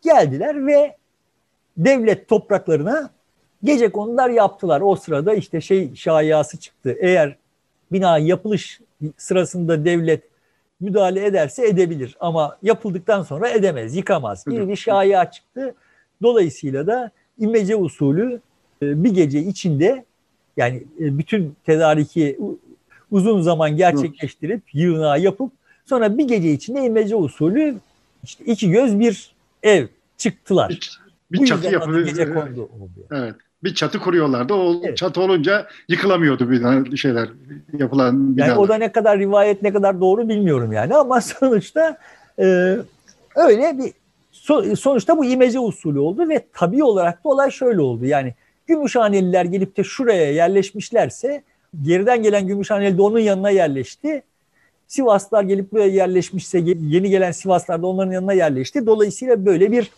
Geldiler 0.03 0.67
ve 0.67 0.97
devlet 1.77 2.29
topraklarına 2.29 3.11
gece 3.65 3.93
konular 3.93 4.31
yaptılar. 4.31 4.81
O 4.81 4.97
sırada 4.97 5.35
işte 5.35 5.61
şey 5.61 5.95
şayası 5.95 6.57
çıktı. 6.57 6.97
Eğer 7.01 7.37
bina 7.93 8.19
yapılış 8.19 8.81
sırasında 9.17 9.85
devlet 9.85 10.23
müdahale 10.81 11.27
ederse 11.27 11.67
edebilir 11.67 12.17
ama 12.21 12.59
yapıldıktan 12.63 13.23
sonra 13.23 13.49
edemez, 13.49 13.97
yıkamaz 13.97 14.45
gibi 14.45 14.69
bir 14.69 14.77
şaya 14.77 15.31
çıktı. 15.31 15.75
Dolayısıyla 16.23 16.87
da 16.87 17.11
imece 17.39 17.77
usulü 17.77 18.41
e, 18.83 19.05
bir 19.05 19.15
gece 19.15 19.39
içinde 19.39 20.05
yani 20.57 20.83
e, 21.01 21.19
bütün 21.19 21.57
tedariki 21.67 22.39
uzun 23.11 23.41
zaman 23.41 23.77
gerçekleştirip 23.77 24.63
yığınağı 24.75 25.21
yapıp 25.21 25.53
sonra 25.87 26.19
bir 26.19 26.29
gece 26.29 26.53
içinde 26.53 26.85
imece 26.85 27.17
usulü 27.17 27.77
işte 28.25 28.45
iki 28.45 28.71
göz 28.71 29.01
bir 29.01 29.35
ev 29.63 29.87
çıktılar. 30.17 30.69
Bir, 31.31 31.41
bir 31.41 31.47
çatı 31.47 31.73
yapı 31.73 32.05
gece 32.05 32.35
kondu 32.35 32.69
Evet. 33.11 33.35
Bir 33.65 33.75
çatı 33.75 33.99
kuruyorlardı. 33.99 34.55
O 34.55 34.81
evet. 34.85 34.97
çatı 34.97 35.21
olunca 35.21 35.67
yıkılamıyordu 35.89 36.51
bir 36.51 36.97
şeyler 36.97 37.29
yapılan 37.79 38.37
binalar. 38.37 38.49
Yani 38.49 38.59
o 38.59 38.69
da 38.69 38.75
ne 38.75 38.93
kadar 38.93 39.19
rivayet 39.19 39.63
ne 39.63 39.73
kadar 39.73 40.01
doğru 40.01 40.29
bilmiyorum 40.29 40.73
yani 40.73 40.95
ama 40.95 41.21
sonuçta 41.21 41.99
e, 42.39 42.77
öyle 43.37 43.79
bir 43.79 43.93
sonuçta 44.77 45.19
bu 45.19 45.25
imece 45.25 45.59
usulü 45.59 45.99
oldu 45.99 46.29
ve 46.29 46.47
tabii 46.53 46.85
olarak 46.85 47.25
da 47.25 47.29
olay 47.29 47.51
şöyle 47.51 47.81
oldu. 47.81 48.05
Yani 48.05 48.35
Gümüşhaneliler 48.67 49.45
gelip 49.45 49.77
de 49.77 49.85
şuraya 49.85 50.33
yerleşmişlerse 50.33 51.43
geriden 51.83 52.23
gelen 52.23 52.47
Gümüşhaneli 52.47 52.99
de 52.99 53.03
onun 53.03 53.19
yanına 53.19 53.51
yerleşti. 53.51 54.23
Sivaslar 54.87 55.43
gelip 55.43 55.73
buraya 55.73 55.89
yerleşmişse 55.89 56.59
yeni 56.59 57.11
gelen 57.11 57.33
Sivaslar 57.33 57.83
da 57.83 57.87
onların 57.87 58.13
yanına 58.13 58.33
yerleşti. 58.33 58.87
Dolayısıyla 58.87 59.47
böyle 59.47 59.73
bir 59.73 59.91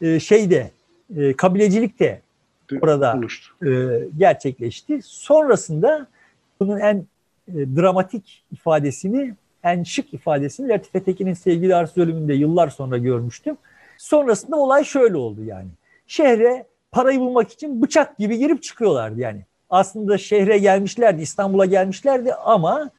e, 0.00 0.20
şey 0.20 0.50
de 0.50 0.70
e, 1.16 1.32
kabilecilik 1.32 2.00
de 2.00 2.20
orada 2.82 3.20
e, 3.66 4.00
gerçekleşti. 4.18 5.00
Sonrasında 5.02 6.06
bunun 6.60 6.78
en 6.78 6.96
e, 7.48 7.76
dramatik 7.76 8.44
ifadesini, 8.52 9.34
en 9.64 9.82
şık 9.82 10.14
ifadesini 10.14 10.68
Latife 10.68 11.02
Tekin'in 11.02 11.34
Sevgili 11.34 11.74
Arsız 11.74 11.98
ölümünde 11.98 12.34
yıllar 12.34 12.68
sonra 12.68 12.98
görmüştüm. 12.98 13.56
Sonrasında 13.98 14.56
olay 14.56 14.84
şöyle 14.84 15.16
oldu 15.16 15.44
yani. 15.44 15.68
Şehre 16.06 16.66
parayı 16.92 17.20
bulmak 17.20 17.52
için 17.52 17.82
bıçak 17.82 18.18
gibi 18.18 18.38
girip 18.38 18.62
çıkıyorlardı 18.62 19.20
yani. 19.20 19.44
Aslında 19.70 20.18
şehre 20.18 20.58
gelmişlerdi, 20.58 21.22
İstanbul'a 21.22 21.64
gelmişlerdi 21.66 22.34
ama 22.34 22.90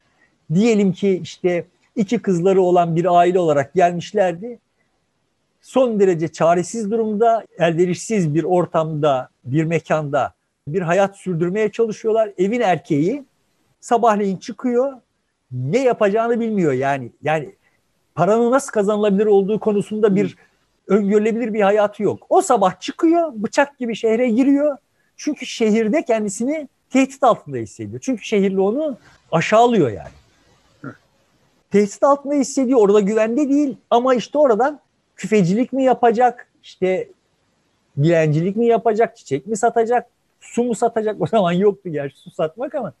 diyelim 0.54 0.92
ki 0.92 1.20
işte 1.22 1.64
iki 1.96 2.18
kızları 2.18 2.62
olan 2.62 2.96
bir 2.96 3.16
aile 3.18 3.38
olarak 3.38 3.74
gelmişlerdi. 3.74 4.58
Son 5.64 6.00
derece 6.00 6.28
çaresiz 6.28 6.90
durumda, 6.90 7.44
elverişsiz 7.58 8.34
bir 8.34 8.44
ortamda, 8.44 9.28
bir 9.44 9.64
mekanda 9.64 10.34
bir 10.68 10.82
hayat 10.82 11.16
sürdürmeye 11.16 11.72
çalışıyorlar. 11.72 12.30
Evin 12.38 12.60
erkeği 12.60 13.24
sabahleyin 13.80 14.36
çıkıyor, 14.36 14.92
ne 15.52 15.78
yapacağını 15.78 16.40
bilmiyor 16.40 16.72
yani. 16.72 17.12
Yani 17.22 17.54
paranın 18.14 18.50
nasıl 18.50 18.72
kazanılabilir 18.72 19.26
olduğu 19.26 19.60
konusunda 19.60 20.16
bir 20.16 20.36
öngörülebilir 20.88 21.54
bir 21.54 21.60
hayatı 21.60 22.02
yok. 22.02 22.26
O 22.28 22.42
sabah 22.42 22.80
çıkıyor, 22.80 23.32
bıçak 23.34 23.78
gibi 23.78 23.96
şehre 23.96 24.28
giriyor. 24.28 24.76
Çünkü 25.16 25.46
şehirde 25.46 26.02
kendisini 26.02 26.68
tehdit 26.90 27.22
altında 27.22 27.56
hissediyor. 27.56 28.00
Çünkü 28.00 28.24
şehirli 28.24 28.60
onu 28.60 28.96
aşağılıyor 29.32 29.90
yani. 29.90 30.14
Tehdit 31.70 32.02
altında 32.02 32.34
hissediyor. 32.34 32.80
Orada 32.80 33.00
güvende 33.00 33.48
değil. 33.48 33.76
Ama 33.90 34.14
işte 34.14 34.38
oradan 34.38 34.80
küfecilik 35.16 35.72
mi 35.72 35.84
yapacak? 35.84 36.48
İşte 36.62 37.08
dilencilik 38.02 38.56
mi 38.56 38.66
yapacak? 38.66 39.16
Çiçek 39.16 39.46
mi 39.46 39.56
satacak? 39.56 40.06
Su 40.40 40.64
mu 40.64 40.74
satacak? 40.74 41.16
O 41.20 41.26
zaman 41.26 41.52
yoktu 41.52 41.90
gerçi 41.92 42.16
su 42.16 42.30
satmak 42.30 42.74
ama 42.74 42.92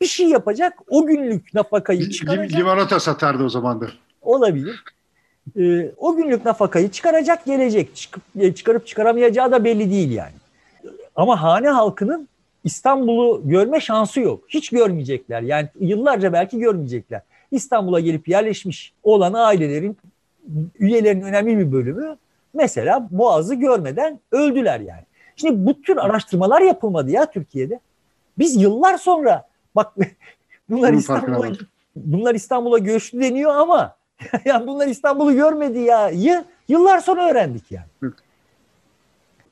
bir 0.00 0.06
şey 0.06 0.28
yapacak. 0.28 0.78
O 0.88 1.06
günlük 1.06 1.54
nafakayı 1.54 2.10
çıkaracak. 2.10 2.60
Limonata 2.60 3.00
satardı 3.00 3.44
o 3.44 3.48
zaman 3.48 3.80
da. 3.80 3.86
Olabilir 4.22 4.82
e, 5.56 5.90
o 5.96 6.16
günlük 6.16 6.44
nafakayı 6.44 6.90
çıkaracak 6.90 7.44
gelecek. 7.44 7.96
Çıkıp, 7.96 8.22
e, 8.38 8.54
çıkarıp 8.54 8.86
çıkaramayacağı 8.86 9.52
da 9.52 9.64
belli 9.64 9.90
değil 9.90 10.10
yani. 10.10 10.32
Ama 11.16 11.42
hane 11.42 11.68
halkının 11.68 12.28
İstanbul'u 12.64 13.42
görme 13.44 13.80
şansı 13.80 14.20
yok. 14.20 14.44
Hiç 14.48 14.70
görmeyecekler. 14.70 15.42
Yani 15.42 15.68
yıllarca 15.80 16.32
belki 16.32 16.58
görmeyecekler. 16.58 17.22
İstanbul'a 17.50 18.00
gelip 18.00 18.28
yerleşmiş 18.28 18.92
olan 19.02 19.32
ailelerin 19.32 19.96
üyelerinin 20.78 21.22
önemli 21.22 21.58
bir 21.58 21.72
bölümü 21.72 22.16
mesela 22.54 23.08
Boğaz'ı 23.10 23.54
görmeden 23.54 24.20
öldüler 24.32 24.80
yani. 24.80 25.02
Şimdi 25.36 25.66
bu 25.66 25.82
tür 25.82 25.96
araştırmalar 25.96 26.60
yapılmadı 26.60 27.10
ya 27.10 27.30
Türkiye'de. 27.30 27.80
Biz 28.38 28.62
yıllar 28.62 28.98
sonra 28.98 29.48
bak 29.74 29.94
bunlar 30.70 30.92
İstanbul'a 30.92 31.52
bunlar 31.96 32.34
İstanbul'a 32.34 32.78
göçtü 32.78 33.20
deniyor 33.20 33.54
ama 33.54 33.96
yani 34.44 34.66
bunlar 34.66 34.86
İstanbul'u 34.86 35.34
görmedi 35.34 35.78
ya. 35.78 36.10
Yıllar 36.68 37.00
sonra 37.00 37.30
öğrendik 37.30 37.72
yani. 37.72 38.12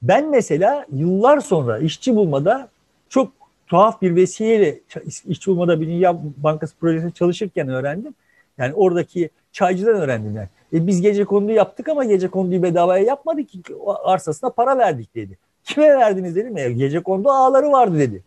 Ben 0.02 0.28
mesela 0.28 0.86
yıllar 0.92 1.40
sonra 1.40 1.78
işçi 1.78 2.16
bulmada 2.16 2.68
çok 3.08 3.32
tuhaf 3.66 4.02
bir 4.02 4.16
vesileyle 4.16 4.80
işçi 5.26 5.50
bulmada 5.50 5.80
bir 5.80 5.86
Dünya 5.86 6.18
Bankası 6.36 6.76
projesinde 6.76 7.10
çalışırken 7.10 7.68
öğrendim. 7.68 8.14
Yani 8.58 8.74
oradaki 8.74 9.30
çaycıdan 9.52 9.94
öğrendim 9.94 10.36
yani. 10.36 10.48
E 10.72 10.86
biz 10.86 11.00
gece 11.00 11.24
kondu 11.24 11.52
yaptık 11.52 11.88
ama 11.88 12.04
gece 12.04 12.28
konduyu 12.28 12.62
bedavaya 12.62 13.04
yapmadık 13.04 13.48
ki 13.48 13.60
arsasına 14.04 14.50
para 14.50 14.78
verdik 14.78 15.14
dedi. 15.14 15.38
Kime 15.64 15.88
verdiniz 15.88 16.36
dedim. 16.36 16.56
E, 16.56 16.72
gece 16.72 17.02
kondu 17.02 17.30
ağları 17.30 17.72
vardı 17.72 17.98
dedi. 17.98 18.22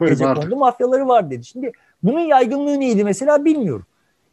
Gece 0.00 0.24
kondu 0.24 0.56
mafyaları 0.56 1.08
var 1.08 1.30
dedi. 1.30 1.44
Şimdi 1.44 1.72
bunun 2.02 2.20
yaygınlığı 2.20 2.80
neydi 2.80 3.04
mesela 3.04 3.44
bilmiyorum. 3.44 3.86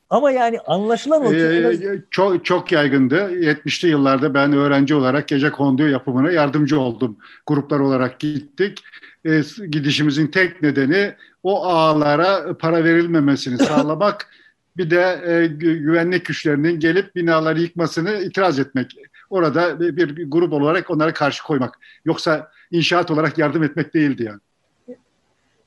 Ama 0.10 0.32
yani 0.32 0.60
anlaşılan 0.60 1.26
o 1.26 1.30
ki... 1.30 1.36
Ee, 1.38 2.02
çok, 2.12 2.46
çok 2.46 2.72
yaygındı. 2.72 3.16
70'li 3.16 3.90
yıllarda 3.90 4.34
ben 4.34 4.54
öğrenci 4.54 4.96
olarak 4.96 5.28
gece 5.28 5.52
kondu 5.52 5.88
yapımına 5.88 6.32
yardımcı 6.32 6.80
oldum. 6.80 7.18
Gruplar 7.48 7.80
olarak 7.80 8.20
gittik. 8.20 8.84
Ee, 9.26 9.42
gidişimizin 9.70 10.28
tek 10.28 10.62
nedeni 10.62 11.14
o 11.44 11.64
ağlara 11.66 12.58
para 12.58 12.84
verilmemesini 12.84 13.58
sağlamak. 13.58 14.28
bir 14.78 14.90
de 14.90 15.22
e, 15.26 15.48
güvenlik 15.48 16.26
güçlerinin 16.26 16.80
gelip 16.80 17.16
binaları 17.16 17.62
yıkmasını 17.62 18.22
itiraz 18.22 18.60
etmek. 18.60 18.96
Orada 19.30 19.80
bir, 19.80 20.18
bir 20.18 20.32
grup 20.32 20.54
olarak 20.54 20.90
onlara 20.90 21.14
karşı 21.14 21.44
koymak. 21.44 21.80
Yoksa 22.06 22.52
inşaat 22.72 23.12
olarak 23.12 23.38
yardım 23.38 23.64
etmek 23.64 23.94
değildi 23.94 24.24
yani. 24.24 24.40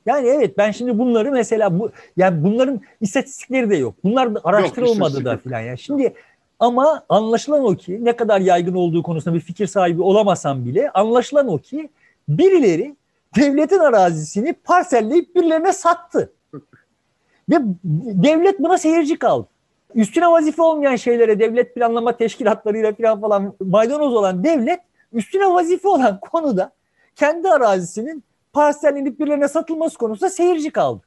Yani 0.05 0.27
evet 0.27 0.57
ben 0.57 0.71
şimdi 0.71 0.99
bunları 0.99 1.31
mesela 1.31 1.79
bu 1.79 1.91
yani 2.17 2.43
bunların 2.43 2.81
istatistikleri 3.01 3.69
de 3.69 3.75
yok. 3.75 3.95
Bunlar 4.03 4.29
araştırılmadı 4.43 5.15
yok, 5.15 5.25
da 5.25 5.37
filan. 5.37 5.59
Yani 5.59 5.77
şimdi 5.77 6.13
ama 6.59 7.03
anlaşılan 7.09 7.63
o 7.63 7.75
ki 7.75 8.05
ne 8.05 8.15
kadar 8.15 8.39
yaygın 8.39 8.73
olduğu 8.73 9.03
konusunda 9.03 9.35
bir 9.35 9.41
fikir 9.41 9.67
sahibi 9.67 10.01
olamasam 10.01 10.65
bile 10.65 10.91
anlaşılan 10.91 11.47
o 11.47 11.57
ki 11.57 11.89
birileri 12.29 12.95
devletin 13.35 13.79
arazisini 13.79 14.53
parselleyip 14.53 15.35
birilerine 15.35 15.73
sattı. 15.73 16.31
Ve 17.51 17.59
devlet 18.23 18.59
buna 18.59 18.77
seyirci 18.77 19.19
kaldı. 19.19 19.47
Üstüne 19.95 20.27
vazife 20.27 20.61
olmayan 20.61 20.95
şeylere 20.95 21.39
devlet 21.39 21.75
planlama 21.75 22.17
teşkilatlarıyla 22.17 22.93
falan 22.93 23.21
falan 23.21 23.53
maydanoz 23.59 24.13
olan 24.13 24.43
devlet 24.43 24.79
üstüne 25.13 25.47
vazife 25.47 25.87
olan 25.87 26.19
konuda 26.31 26.71
kendi 27.15 27.49
arazisinin 27.49 28.23
parsellenip 28.53 29.19
birilerine 29.19 29.47
satılması 29.47 29.97
konusunda 29.97 30.29
seyirci 30.29 30.71
kaldı. 30.71 31.01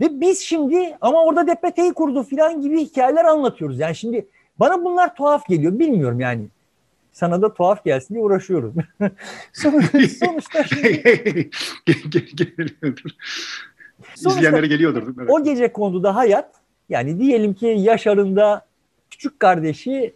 Ve 0.00 0.20
biz 0.20 0.40
şimdi 0.40 0.96
ama 1.00 1.24
orada 1.24 1.46
DPT'yi 1.46 1.92
kurdu 1.92 2.22
falan 2.22 2.60
gibi 2.60 2.80
hikayeler 2.80 3.24
anlatıyoruz. 3.24 3.78
Yani 3.78 3.94
şimdi 3.94 4.26
bana 4.60 4.84
bunlar 4.84 5.14
tuhaf 5.14 5.46
geliyor. 5.48 5.78
Bilmiyorum 5.78 6.20
yani. 6.20 6.46
Sana 7.12 7.42
da 7.42 7.54
tuhaf 7.54 7.84
gelsin 7.84 8.14
diye 8.14 8.24
uğraşıyorum. 8.24 8.74
sonuçta 9.52 10.64
şimdi... 10.64 11.50
İzleyenlere 14.16 14.66
geliyordur. 14.66 15.14
Evet. 15.18 15.30
O 15.30 15.44
gece 15.44 15.72
konduda 15.72 16.16
hayat 16.16 16.50
yani 16.88 17.18
diyelim 17.18 17.54
ki 17.54 17.66
Yaşar'ın 17.66 18.36
da 18.36 18.66
küçük 19.10 19.40
kardeşi 19.40 20.14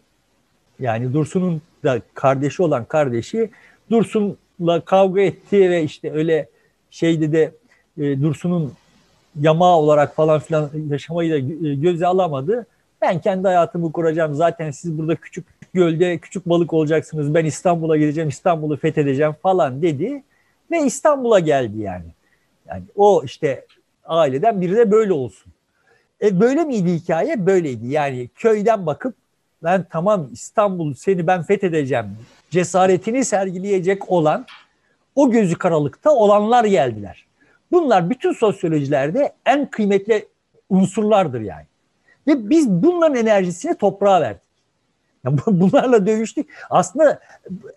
yani 0.81 1.13
Dursun'un 1.15 1.63
da 1.85 2.01
kardeşi 2.15 2.63
olan 2.63 2.85
kardeşi 2.85 3.51
Dursun'la 3.91 4.81
kavga 4.81 5.21
etti 5.21 5.71
ve 5.71 5.83
işte 5.83 6.13
öyle 6.13 6.49
şeyde 6.91 7.33
de 7.33 7.53
e, 7.99 8.23
Dursun'un 8.23 8.73
yamağı 9.41 9.77
olarak 9.77 10.17
falan 10.17 10.41
filan 10.41 10.71
yaşamayı 10.91 11.31
da 11.33 11.69
e, 11.69 11.75
göze 11.75 12.07
alamadı. 12.07 12.67
Ben 13.03 13.21
kendi 13.21 13.49
hayatımı 13.49 13.93
kuracağım. 13.93 14.35
Zaten 14.35 14.71
siz 14.71 14.99
burada 14.99 15.15
küçük 15.15 15.47
gölde 15.75 16.19
küçük 16.19 16.49
balık 16.49 16.73
olacaksınız. 16.73 17.35
Ben 17.35 17.45
İstanbul'a 17.45 17.97
gideceğim, 17.97 18.29
İstanbul'u 18.29 18.77
fethedeceğim 18.77 19.33
falan 19.43 19.83
dedi. 19.83 20.23
Ve 20.71 20.79
İstanbul'a 20.79 21.39
geldi 21.39 21.79
yani. 21.79 22.07
Yani 22.69 22.83
o 22.97 23.23
işte 23.25 23.67
aileden 24.05 24.61
biri 24.61 24.77
de 24.77 24.91
böyle 24.91 25.13
olsun. 25.13 25.53
E 26.23 26.41
böyle 26.41 26.65
miydi 26.65 26.93
hikaye? 26.93 27.47
Böyleydi. 27.47 27.87
Yani 27.87 28.29
köyden 28.35 28.87
bakıp 28.87 29.15
ben 29.63 29.87
tamam 29.91 30.29
İstanbul 30.33 30.95
seni 30.95 31.27
ben 31.27 31.43
fethedeceğim 31.43 32.07
cesaretini 32.51 33.25
sergileyecek 33.25 34.11
olan 34.11 34.47
o 35.15 35.31
gözü 35.31 35.59
karalıkta 35.59 36.11
olanlar 36.11 36.65
geldiler. 36.65 37.27
Bunlar 37.73 38.11
bütün 38.11 38.33
sosyolojilerde 38.33 39.33
en 39.47 39.71
kıymetli 39.71 40.29
unsurlardır 40.69 41.41
yani. 41.41 41.67
Ve 42.27 42.51
biz 42.51 42.69
bunların 42.69 43.17
enerjisini 43.17 43.75
toprağa 43.75 44.21
verdik. 44.21 44.43
Yani 45.25 45.39
bunlarla 45.47 46.07
dövüştük. 46.07 46.51
Aslında 46.71 47.21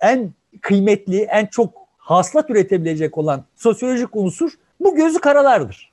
en 0.02 0.34
kıymetli, 0.62 1.22
en 1.22 1.46
çok 1.46 1.74
haslat 1.98 2.50
üretebilecek 2.50 3.18
olan 3.18 3.44
sosyolojik 3.56 4.16
unsur 4.16 4.52
bu 4.80 4.96
gözü 4.96 5.20
karalardır. 5.20 5.93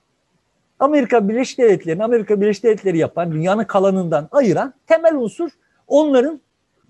Amerika 0.81 1.29
Birleşik 1.29 1.59
Devletleri'nin 1.59 2.03
Amerika 2.03 2.41
Birleşik 2.41 2.65
Devletleri 2.65 2.99
yapan 2.99 3.33
dünyanın 3.33 3.65
kalanından 3.65 4.29
ayıran 4.33 4.75
temel 4.87 5.15
unsur 5.15 5.51
onların 5.89 6.41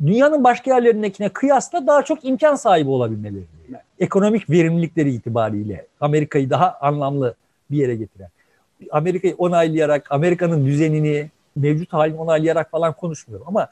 dünyanın 0.06 0.44
başka 0.44 0.74
yerlerindekine 0.74 1.28
kıyasla 1.28 1.86
daha 1.86 2.02
çok 2.02 2.24
imkan 2.24 2.54
sahibi 2.54 2.90
olabilmeleri. 2.90 3.44
Ekonomik 3.98 4.50
verimlilikleri 4.50 5.14
itibariyle 5.14 5.86
Amerika'yı 6.00 6.50
daha 6.50 6.78
anlamlı 6.80 7.34
bir 7.70 7.76
yere 7.76 7.96
getiren. 7.96 8.28
Amerika'yı 8.90 9.34
onaylayarak, 9.38 10.12
Amerika'nın 10.12 10.66
düzenini, 10.66 11.30
mevcut 11.56 11.92
halini 11.92 12.18
onaylayarak 12.18 12.70
falan 12.70 12.92
konuşmuyorum 12.92 13.46
ama 13.48 13.68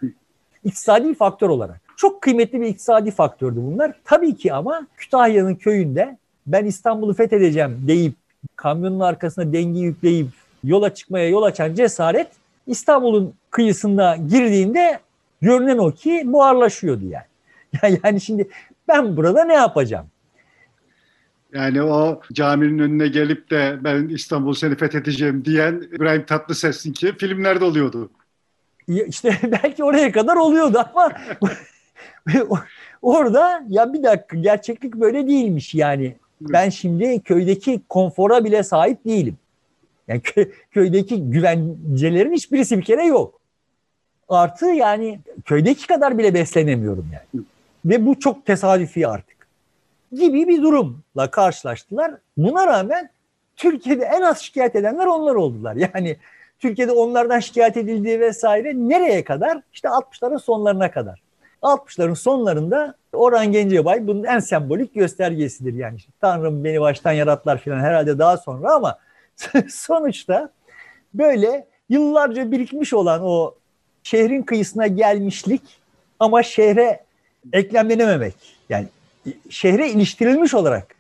iktisadi 0.65 1.15
faktör 1.15 1.49
olarak. 1.49 1.81
Çok 1.97 2.23
kıymetli 2.23 2.61
bir 2.61 2.67
iktisadi 2.67 3.11
faktördü 3.11 3.57
bunlar. 3.57 3.93
Tabii 4.05 4.37
ki 4.37 4.53
ama 4.53 4.87
Kütahya'nın 4.97 5.55
köyünde 5.55 6.19
ben 6.47 6.65
İstanbul'u 6.65 7.15
fethedeceğim 7.15 7.85
deyip 7.89 8.15
kamyonun 8.57 9.01
arkasına 9.01 9.53
dengi 9.53 9.81
yükleyip 9.81 10.29
yola 10.65 10.95
çıkmaya 10.95 11.29
yol 11.29 11.43
açan 11.43 11.75
cesaret 11.75 12.29
İstanbul'un 12.67 13.35
kıyısında 13.51 14.17
girdiğinde 14.17 15.01
görünen 15.41 15.79
o 15.79 15.93
ki 15.93 16.23
buharlaşıyordu 16.25 17.05
yani. 17.05 17.25
Yani 18.05 18.21
şimdi 18.21 18.49
ben 18.89 19.17
burada 19.17 19.45
ne 19.45 19.55
yapacağım? 19.55 20.07
Yani 21.53 21.83
o 21.83 22.21
caminin 22.33 22.79
önüne 22.79 23.09
gelip 23.09 23.51
de 23.51 23.79
ben 23.85 24.09
İstanbul 24.09 24.55
seni 24.55 24.77
fethedeceğim 24.77 25.45
diyen 25.45 25.83
İbrahim 25.95 26.27
Tatlıses'in 26.27 26.93
ki 26.93 27.13
filmlerde 27.19 27.65
oluyordu. 27.65 28.11
İşte 28.89 29.39
belki 29.63 29.85
oraya 29.85 30.13
kadar 30.13 30.37
oluyordu 30.37 30.85
ama 30.95 31.13
orada 33.03 33.65
ya 33.69 33.93
bir 33.93 34.03
dakika 34.03 34.37
gerçeklik 34.37 34.95
böyle 34.95 35.27
değilmiş 35.27 35.75
yani. 35.75 36.17
Ben 36.41 36.69
şimdi 36.69 37.21
köydeki 37.21 37.81
konfora 37.89 38.45
bile 38.45 38.63
sahip 38.63 39.05
değilim. 39.05 39.37
Yani 40.09 40.21
kö, 40.21 40.51
köydeki 40.71 41.31
güvencelerin 41.31 42.33
hiçbirisi 42.33 42.79
bir 42.79 42.85
kere 42.85 43.05
yok. 43.05 43.41
Artı 44.29 44.67
yani 44.67 45.21
köydeki 45.45 45.87
kadar 45.87 46.19
bile 46.19 46.35
beslenemiyorum 46.35 47.07
yani. 47.13 47.45
Ve 47.85 48.07
bu 48.07 48.21
çok 48.21 48.47
tesadüfi 48.47 49.09
artık. 49.09 49.37
Gibi 50.13 50.49
bir 50.49 50.63
durumla 50.63 51.31
karşılaştılar. 51.31 52.15
Buna 52.37 52.67
rağmen 52.67 53.11
Türkiye'de 53.57 54.05
en 54.05 54.23
az 54.23 54.39
şikayet 54.39 54.77
edenler 54.77 55.07
onlar 55.07 55.35
oldular. 55.35 55.77
Yani 55.95 56.17
Türkiye'de 56.59 56.93
onlardan 56.93 57.41
şikayet 57.41 57.77
edildiği 57.77 58.21
vesaire 58.21 58.73
nereye 58.75 59.25
kadar? 59.25 59.63
İşte 59.73 59.89
60'ların 59.89 60.41
sonlarına 60.41 60.91
kadar. 60.91 61.21
60'ların 61.63 62.17
sonlarında 62.17 62.95
Orhan 63.13 63.53
Gencebay 63.53 64.07
bunun 64.07 64.25
en 64.25 64.39
sembolik 64.39 64.95
göstergesidir. 64.95 65.75
Yani 65.75 65.97
işte, 65.97 66.13
Tanrım 66.21 66.65
beni 66.65 66.81
baştan 66.81 67.13
yaratlar 67.13 67.59
falan 67.59 67.81
herhalde 67.81 68.19
daha 68.19 68.37
sonra 68.37 68.75
ama 68.75 68.99
sonuçta 69.69 70.51
böyle 71.15 71.67
yıllarca 71.89 72.53
birikmiş 72.53 72.95
olan 72.95 73.21
o 73.23 73.55
şehrin 74.03 74.43
kıyısına 74.43 74.87
gelmişlik 74.87 75.63
ama 76.21 76.43
şehre 76.43 77.05
eklemlenememek. 77.53 78.35
Yani 78.69 78.87
şehre 79.51 79.91
iliştirilmiş 79.91 80.55
olarak 80.55 80.95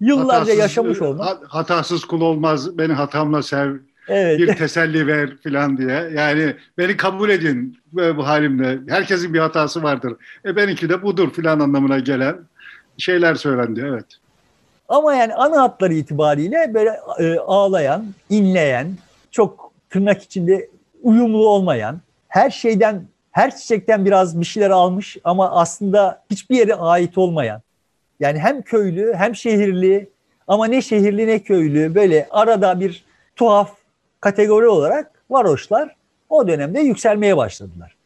yıllarca 0.00 0.34
hatasız, 0.34 0.58
yaşamış 0.58 1.02
olmak. 1.02 1.44
Hatasız 1.48 2.04
kul 2.04 2.20
olmaz, 2.20 2.78
beni 2.78 2.92
hatamla 2.92 3.42
sev, 3.42 3.76
evet. 4.08 4.38
bir 4.38 4.54
teselli 4.54 5.06
ver 5.06 5.36
filan 5.36 5.76
diye. 5.76 6.10
Yani 6.14 6.54
beni 6.78 6.96
kabul 6.96 7.30
edin 7.30 7.78
bu, 7.92 8.16
bu 8.16 8.26
halimle. 8.26 8.78
Herkesin 8.88 9.34
bir 9.34 9.38
hatası 9.38 9.82
vardır. 9.82 10.16
E 10.44 10.56
benimki 10.56 10.88
de 10.88 11.02
budur 11.02 11.32
filan 11.32 11.60
anlamına 11.60 11.98
gelen 11.98 12.36
şeyler 12.98 13.34
söylendi 13.34 13.84
evet. 13.88 14.06
Ama 14.88 15.14
yani 15.14 15.34
ana 15.34 15.62
hatları 15.62 15.94
itibariyle 15.94 16.74
böyle 16.74 17.00
e, 17.18 17.38
ağlayan, 17.38 18.06
inleyen, 18.30 18.96
çok 19.30 19.72
tırnak 19.90 20.22
içinde 20.22 20.68
uyumlu 21.02 21.48
olmayan, 21.48 22.00
her 22.28 22.50
şeyden, 22.50 23.04
her 23.30 23.56
çiçekten 23.56 24.04
biraz 24.04 24.40
bir 24.40 24.44
şeyler 24.44 24.70
almış 24.70 25.16
ama 25.24 25.50
aslında 25.50 26.22
hiçbir 26.30 26.56
yere 26.56 26.74
ait 26.74 27.18
olmayan. 27.18 27.62
Yani 28.20 28.38
hem 28.38 28.62
köylü 28.62 29.14
hem 29.14 29.36
şehirli 29.36 30.10
ama 30.48 30.66
ne 30.66 30.82
şehirli 30.82 31.26
ne 31.26 31.38
köylü 31.38 31.94
böyle 31.94 32.28
arada 32.30 32.80
bir 32.80 33.04
tuhaf 33.36 33.70
kategori 34.22 34.66
olarak 34.66 35.10
varoşlar 35.30 35.96
o 36.28 36.48
dönemde 36.48 36.80
yükselmeye 36.80 37.36
başladılar. 37.36 37.96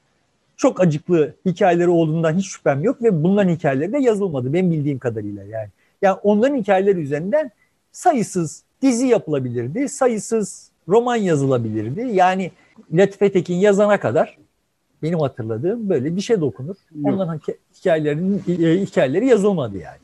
Çok 0.57 0.81
acıklı 0.81 1.35
hikayeleri 1.47 1.89
olduğundan 1.89 2.35
hiç 2.35 2.49
şüphem 2.49 2.85
yok 2.85 3.03
ve 3.03 3.23
bunların 3.23 3.51
hikayeleri 3.51 3.93
de 3.93 3.99
yazılmadı 3.99 4.53
benim 4.53 4.71
bildiğim 4.71 4.99
kadarıyla 4.99 5.45
yani. 5.45 5.69
Yani 6.03 6.19
onların 6.23 6.57
hikayeleri 6.57 7.01
üzerinden 7.01 7.51
sayısız 7.93 8.63
dizi 8.83 9.07
yapılabilirdi, 9.07 9.89
sayısız 9.89 10.71
roman 10.89 11.17
yazılabilirdi. 11.17 12.09
Yani 12.13 12.51
Latif 12.93 13.33
Tekin 13.33 13.55
yazana 13.55 14.01
kadar 14.01 14.39
benim 15.03 15.21
hatırladığım 15.21 15.89
böyle 15.89 16.17
bir 16.17 16.21
şey 16.21 16.41
dokunur. 16.41 16.77
Onların 17.05 17.41
hikayelerinin 17.75 18.43
e, 18.49 18.81
hikayeleri 18.81 19.27
yazılmadı 19.27 19.79
yani. 19.79 19.99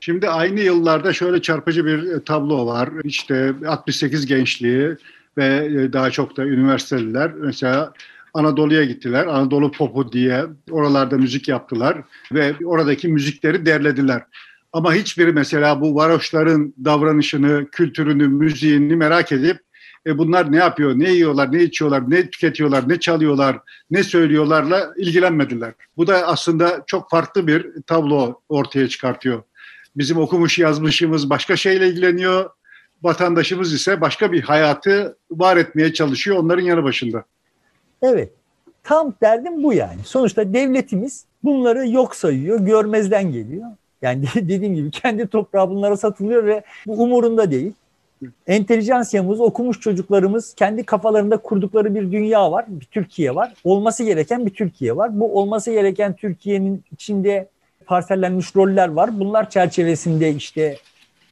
Şimdi 0.00 0.28
aynı 0.28 0.60
yıllarda 0.60 1.12
şöyle 1.12 1.42
çarpıcı 1.42 1.86
bir 1.86 2.20
tablo 2.24 2.66
var. 2.66 2.90
İşte 3.04 3.54
68 3.66 4.26
gençliği 4.26 4.96
ve 5.38 5.66
e, 5.66 5.92
daha 5.92 6.10
çok 6.10 6.36
da 6.36 6.46
üniversiteliler 6.46 7.32
mesela 7.32 7.92
Anadolu'ya 8.34 8.84
gittiler. 8.84 9.26
Anadolu 9.26 9.72
Popu 9.72 10.12
diye 10.12 10.44
oralarda 10.70 11.16
müzik 11.16 11.48
yaptılar 11.48 11.98
ve 12.32 12.54
oradaki 12.64 13.08
müzikleri 13.08 13.66
derlediler. 13.66 14.22
Ama 14.72 14.94
hiçbiri 14.94 15.32
mesela 15.32 15.80
bu 15.80 15.94
varoşların 15.94 16.74
davranışını, 16.84 17.66
kültürünü, 17.72 18.28
müziğini 18.28 18.96
merak 18.96 19.32
edip 19.32 19.58
e 20.06 20.18
bunlar 20.18 20.52
ne 20.52 20.56
yapıyor, 20.56 20.98
ne 20.98 21.10
yiyorlar, 21.10 21.52
ne 21.52 21.62
içiyorlar, 21.62 22.10
ne 22.10 22.30
tüketiyorlar, 22.30 22.88
ne 22.88 23.00
çalıyorlar, 23.00 23.58
ne 23.90 24.02
söylüyorlarla 24.02 24.92
ilgilenmediler. 24.96 25.74
Bu 25.96 26.06
da 26.06 26.26
aslında 26.26 26.82
çok 26.86 27.10
farklı 27.10 27.46
bir 27.46 27.66
tablo 27.86 28.40
ortaya 28.48 28.88
çıkartıyor. 28.88 29.42
Bizim 29.96 30.18
okumuş 30.18 30.58
yazmışımız 30.58 31.30
başka 31.30 31.56
şeyle 31.56 31.88
ilgileniyor, 31.88 32.50
vatandaşımız 33.02 33.72
ise 33.72 34.00
başka 34.00 34.32
bir 34.32 34.42
hayatı 34.42 35.16
var 35.30 35.56
etmeye 35.56 35.92
çalışıyor 35.92 36.36
onların 36.36 36.62
yanı 36.62 36.84
başında. 36.84 37.24
Evet. 38.02 38.32
Tam 38.84 39.14
derdim 39.22 39.62
bu 39.62 39.72
yani. 39.72 40.00
Sonuçta 40.04 40.54
devletimiz 40.54 41.24
bunları 41.44 41.88
yok 41.88 42.16
sayıyor, 42.16 42.60
görmezden 42.60 43.32
geliyor. 43.32 43.66
Yani 44.02 44.24
dediğim 44.34 44.74
gibi 44.74 44.90
kendi 44.90 45.26
toprağı 45.26 45.70
bunlara 45.70 45.96
satılıyor 45.96 46.46
ve 46.46 46.62
bu 46.86 47.02
umurunda 47.02 47.50
değil. 47.50 47.72
Entelijansiyamız, 48.46 49.40
okumuş 49.40 49.80
çocuklarımız 49.80 50.54
kendi 50.54 50.84
kafalarında 50.84 51.36
kurdukları 51.36 51.94
bir 51.94 52.12
dünya 52.12 52.52
var, 52.52 52.64
bir 52.68 52.84
Türkiye 52.84 53.34
var. 53.34 53.52
Olması 53.64 54.04
gereken 54.04 54.46
bir 54.46 54.50
Türkiye 54.50 54.96
var. 54.96 55.20
Bu 55.20 55.38
olması 55.38 55.72
gereken 55.72 56.16
Türkiye'nin 56.16 56.82
içinde 56.92 57.48
parsellenmiş 57.86 58.56
roller 58.56 58.88
var. 58.88 59.20
Bunlar 59.20 59.50
çerçevesinde 59.50 60.34
işte 60.34 60.76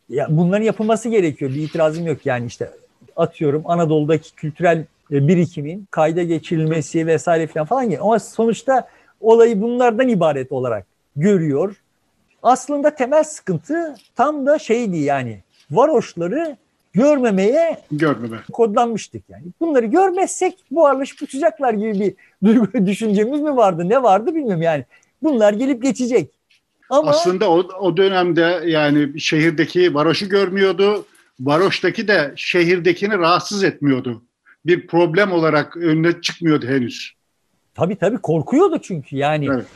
ya 0.08 0.26
bunların 0.30 0.64
yapılması 0.64 1.08
gerekiyor. 1.08 1.50
Bir 1.50 1.62
itirazım 1.62 2.06
yok 2.06 2.26
yani 2.26 2.46
işte 2.46 2.70
atıyorum 3.16 3.62
Anadolu'daki 3.64 4.34
kültürel 4.34 4.84
e, 5.12 5.28
birikimin 5.28 5.86
kayda 5.90 6.22
geçirilmesi 6.22 7.06
vesaire 7.06 7.46
falan 7.46 7.66
falan 7.66 7.92
ama 8.00 8.18
sonuçta 8.18 8.88
olayı 9.20 9.62
bunlardan 9.62 10.08
ibaret 10.08 10.52
olarak 10.52 10.86
görüyor. 11.16 11.76
Aslında 12.42 12.94
temel 12.94 13.24
sıkıntı 13.24 13.96
tam 14.16 14.46
da 14.46 14.58
şeydi 14.58 14.96
yani 14.96 15.38
varoşları 15.70 16.56
görmemeye 16.92 17.78
Görmeme. 17.92 18.36
kodlanmıştık 18.52 19.22
yani. 19.28 19.44
Bunları 19.60 19.86
görmezsek 19.86 20.58
buharlaşıp 20.70 21.22
uçacaklar 21.22 21.74
gibi 21.74 22.00
bir 22.00 22.14
duygu 22.44 22.86
düşüncemiz 22.86 23.40
mi 23.40 23.56
vardı 23.56 23.88
ne 23.88 24.02
vardı 24.02 24.34
bilmiyorum 24.34 24.62
yani. 24.62 24.84
Bunlar 25.22 25.52
gelip 25.52 25.82
geçecek. 25.82 26.30
Ama 26.90 27.10
aslında 27.10 27.50
o, 27.50 27.58
o 27.58 27.96
dönemde 27.96 28.62
yani 28.66 29.20
şehirdeki 29.20 29.94
varoşu 29.94 30.28
görmüyordu. 30.28 31.06
Varoştaki 31.40 32.08
de 32.08 32.32
şehirdekini 32.36 33.18
rahatsız 33.18 33.64
etmiyordu. 33.64 34.22
Bir 34.66 34.86
problem 34.86 35.32
olarak 35.32 35.76
önüne 35.76 36.20
çıkmıyordu 36.20 36.66
henüz. 36.66 37.12
Tabii 37.74 37.96
tabii 37.96 38.18
korkuyordu 38.18 38.78
çünkü 38.82 39.16
yani. 39.16 39.46
Evet. 39.54 39.66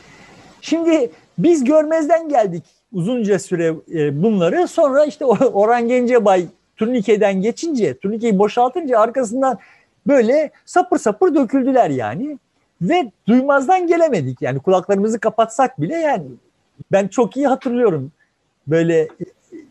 Şimdi 0.61 1.11
biz 1.37 1.63
görmezden 1.63 2.29
geldik 2.29 2.63
uzunca 2.93 3.39
süre 3.39 3.75
e, 3.93 4.23
bunları. 4.23 4.67
Sonra 4.67 5.05
işte 5.05 5.25
Orhan 5.25 5.87
Gencebay 5.87 6.45
turnikeden 6.77 7.41
geçince, 7.41 7.97
turnikeyi 7.97 8.39
boşaltınca 8.39 8.99
arkasından 8.99 9.57
böyle 10.07 10.51
sapır 10.65 10.97
sapır 10.97 11.35
döküldüler 11.35 11.89
yani. 11.89 12.37
Ve 12.81 13.11
duymazdan 13.27 13.87
gelemedik. 13.87 14.41
Yani 14.41 14.59
kulaklarımızı 14.59 15.19
kapatsak 15.19 15.81
bile 15.81 15.95
yani 15.95 16.25
ben 16.91 17.07
çok 17.07 17.37
iyi 17.37 17.47
hatırlıyorum. 17.47 18.11
Böyle 18.67 19.07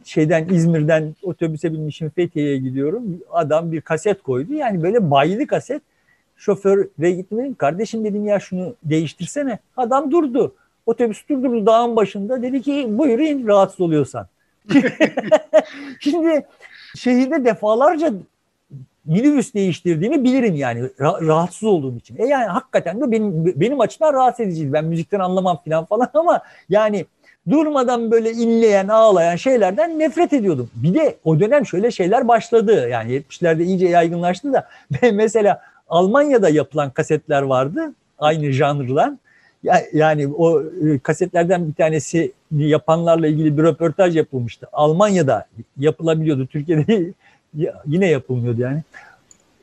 şeyden 0.04 0.48
İzmir'den 0.48 1.14
otobüse 1.22 1.72
binmişim 1.72 2.10
Fethiye'ye 2.10 2.58
gidiyorum. 2.58 3.20
Adam 3.30 3.72
bir 3.72 3.80
kaset 3.80 4.22
koydu. 4.22 4.54
Yani 4.54 4.82
böyle 4.82 5.10
bayılı 5.10 5.46
kaset. 5.46 5.82
Şoföre 6.36 7.10
gittim 7.10 7.38
dedim 7.38 7.54
kardeşim 7.54 8.04
dedim 8.04 8.26
ya 8.26 8.40
şunu 8.40 8.74
değiştirsene. 8.82 9.58
Adam 9.76 10.10
durdu. 10.10 10.54
Otobüs 10.86 11.28
durdurdu 11.28 11.66
dağın 11.66 11.96
başında. 11.96 12.42
Dedi 12.42 12.62
ki 12.62 12.86
buyur 12.88 13.18
in 13.18 13.46
rahatsız 13.46 13.80
oluyorsan. 13.80 14.26
Şimdi 16.00 16.46
şehirde 16.96 17.44
defalarca 17.44 18.12
minibüs 19.04 19.54
değiştirdiğimi 19.54 20.24
bilirim 20.24 20.54
yani 20.54 20.90
rahatsız 21.00 21.64
olduğum 21.64 21.96
için. 21.96 22.16
E 22.18 22.26
yani 22.26 22.46
hakikaten 22.46 23.00
de 23.00 23.10
benim 23.10 23.46
benim 23.60 23.80
açımdan 23.80 24.14
rahatsız 24.14 24.46
ediciydi. 24.46 24.72
Ben 24.72 24.84
müzikten 24.84 25.20
anlamam 25.20 25.60
falan 25.64 25.84
falan 25.84 26.10
ama 26.14 26.42
yani 26.68 27.06
durmadan 27.50 28.10
böyle 28.10 28.32
inleyen, 28.32 28.88
ağlayan 28.88 29.36
şeylerden 29.36 29.98
nefret 29.98 30.32
ediyordum. 30.32 30.70
Bir 30.74 30.94
de 30.94 31.16
o 31.24 31.40
dönem 31.40 31.66
şöyle 31.66 31.90
şeyler 31.90 32.28
başladı. 32.28 32.88
Yani 32.88 33.12
70'lerde 33.12 33.62
iyice 33.62 33.88
yaygınlaştı 33.88 34.52
da 34.52 34.68
mesela 35.12 35.60
Almanya'da 35.88 36.48
yapılan 36.48 36.90
kasetler 36.90 37.42
vardı 37.42 37.94
aynı 38.18 38.52
janrdan. 38.52 39.18
Yani 39.92 40.28
o 40.28 40.62
e, 40.62 40.98
kasetlerden 40.98 41.68
bir 41.68 41.74
tanesi 41.74 42.32
yapanlarla 42.56 43.26
ilgili 43.26 43.58
bir 43.58 43.62
röportaj 43.62 44.16
yapılmıştı. 44.16 44.66
Almanya'da 44.72 45.46
yapılabiliyordu. 45.78 46.46
Türkiye'de 46.46 47.12
yine 47.86 48.06
yapılmıyordu 48.06 48.60
yani. 48.60 48.82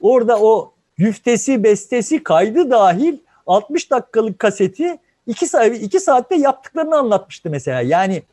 Orada 0.02 0.40
o 0.40 0.74
güftesi, 0.98 1.64
bestesi, 1.64 2.24
kaydı 2.24 2.72
dahil 2.72 3.18
60 3.48 3.92
dakikalık 3.92 4.40
kaseti 4.40 4.98
iki, 5.28 5.48
saat, 5.48 5.76
iki 5.76 6.00
saatte 6.00 6.36
yaptıklarını 6.36 6.98
anlatmıştı 6.98 7.50
mesela. 7.50 7.82
Yani 7.82 8.24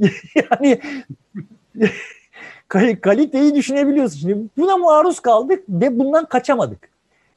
yani 0.50 0.78
kaliteyi 3.00 3.54
düşünebiliyorsun. 3.54 4.18
Şimdi 4.18 4.38
buna 4.56 4.76
maruz 4.76 5.20
kaldık 5.20 5.64
ve 5.68 5.98
bundan 5.98 6.24
kaçamadık. 6.24 6.88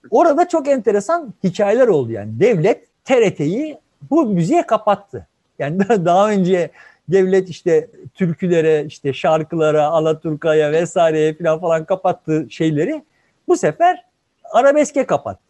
Orada 0.10 0.48
çok 0.48 0.68
enteresan 0.68 1.34
hikayeler 1.44 1.88
oldu 1.88 2.12
yani. 2.12 2.40
Devlet 2.40 3.04
TRT'yi 3.06 3.78
bu 4.10 4.26
müziğe 4.26 4.62
kapattı. 4.66 5.28
Yani 5.60 5.80
daha 5.90 6.30
önce 6.30 6.72
devlet 7.10 7.50
işte 7.50 7.88
türkülere, 8.14 8.86
işte 8.86 9.14
şarkılara, 9.14 9.84
Alaturka'ya 9.84 10.72
vesaireye 10.72 11.34
falan 11.38 11.60
falan 11.60 11.86
kapattığı 11.86 12.48
şeyleri 12.50 13.04
bu 13.48 13.58
sefer 13.58 14.06
arabeske 14.52 15.06
kapattı. 15.06 15.42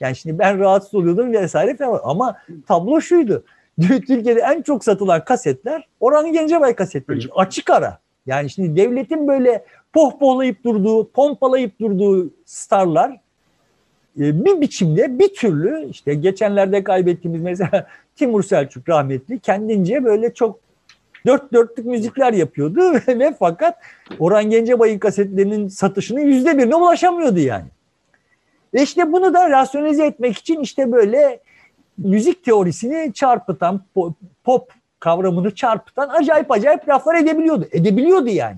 Yani 0.00 0.16
şimdi 0.16 0.38
ben 0.38 0.58
rahatsız 0.58 0.94
oluyordum 0.94 1.32
vesaire 1.32 1.76
falan 1.76 2.00
ama 2.04 2.36
tablo 2.66 3.00
şuydu. 3.00 3.44
Türkiye'de 3.80 4.40
en 4.40 4.62
çok 4.62 4.84
satılan 4.84 5.24
kasetler 5.24 5.88
Orhan 6.00 6.32
Gencebay 6.32 6.74
kasetleri. 6.74 7.28
Açık 7.34 7.70
ara. 7.70 7.98
Yani 8.26 8.50
şimdi 8.50 8.76
devletin 8.76 9.28
böyle 9.28 9.64
pohpohlayıp 9.92 10.64
durduğu, 10.64 11.08
pompalayıp 11.08 11.80
durduğu 11.80 12.30
starlar 12.44 13.20
e, 14.20 14.44
bir 14.44 14.60
biçimde 14.60 15.18
bir 15.18 15.34
türlü 15.34 15.88
işte 15.90 16.14
geçenlerde 16.14 16.84
kaybettiğimiz 16.84 17.42
mesela 17.42 17.86
Timur 18.16 18.42
Selçuk 18.42 18.88
rahmetli 18.88 19.38
kendince 19.38 20.04
böyle 20.04 20.34
çok 20.34 20.61
dört 21.26 21.52
dörtlük 21.52 21.86
müzikler 21.86 22.32
yapıyordu 22.32 22.92
ve 23.08 23.34
fakat 23.38 23.78
Orhan 24.18 24.50
Gencebay'ın 24.50 24.98
kasetlerinin 24.98 25.68
satışının 25.68 26.20
yüzde 26.20 26.58
birine 26.58 26.74
ulaşamıyordu 26.74 27.38
yani. 27.38 27.66
Ve 28.74 28.82
işte 28.82 29.12
bunu 29.12 29.34
da 29.34 29.50
rasyonize 29.50 30.06
etmek 30.06 30.38
için 30.38 30.60
işte 30.60 30.92
böyle 30.92 31.40
müzik 31.98 32.44
teorisini 32.44 33.12
çarpıtan, 33.12 33.80
pop 34.44 34.72
kavramını 35.00 35.54
çarpıtan 35.54 36.08
acayip 36.08 36.50
acayip 36.50 36.88
laflar 36.88 37.14
edebiliyordu. 37.14 37.68
Edebiliyordu 37.72 38.28
yani. 38.28 38.56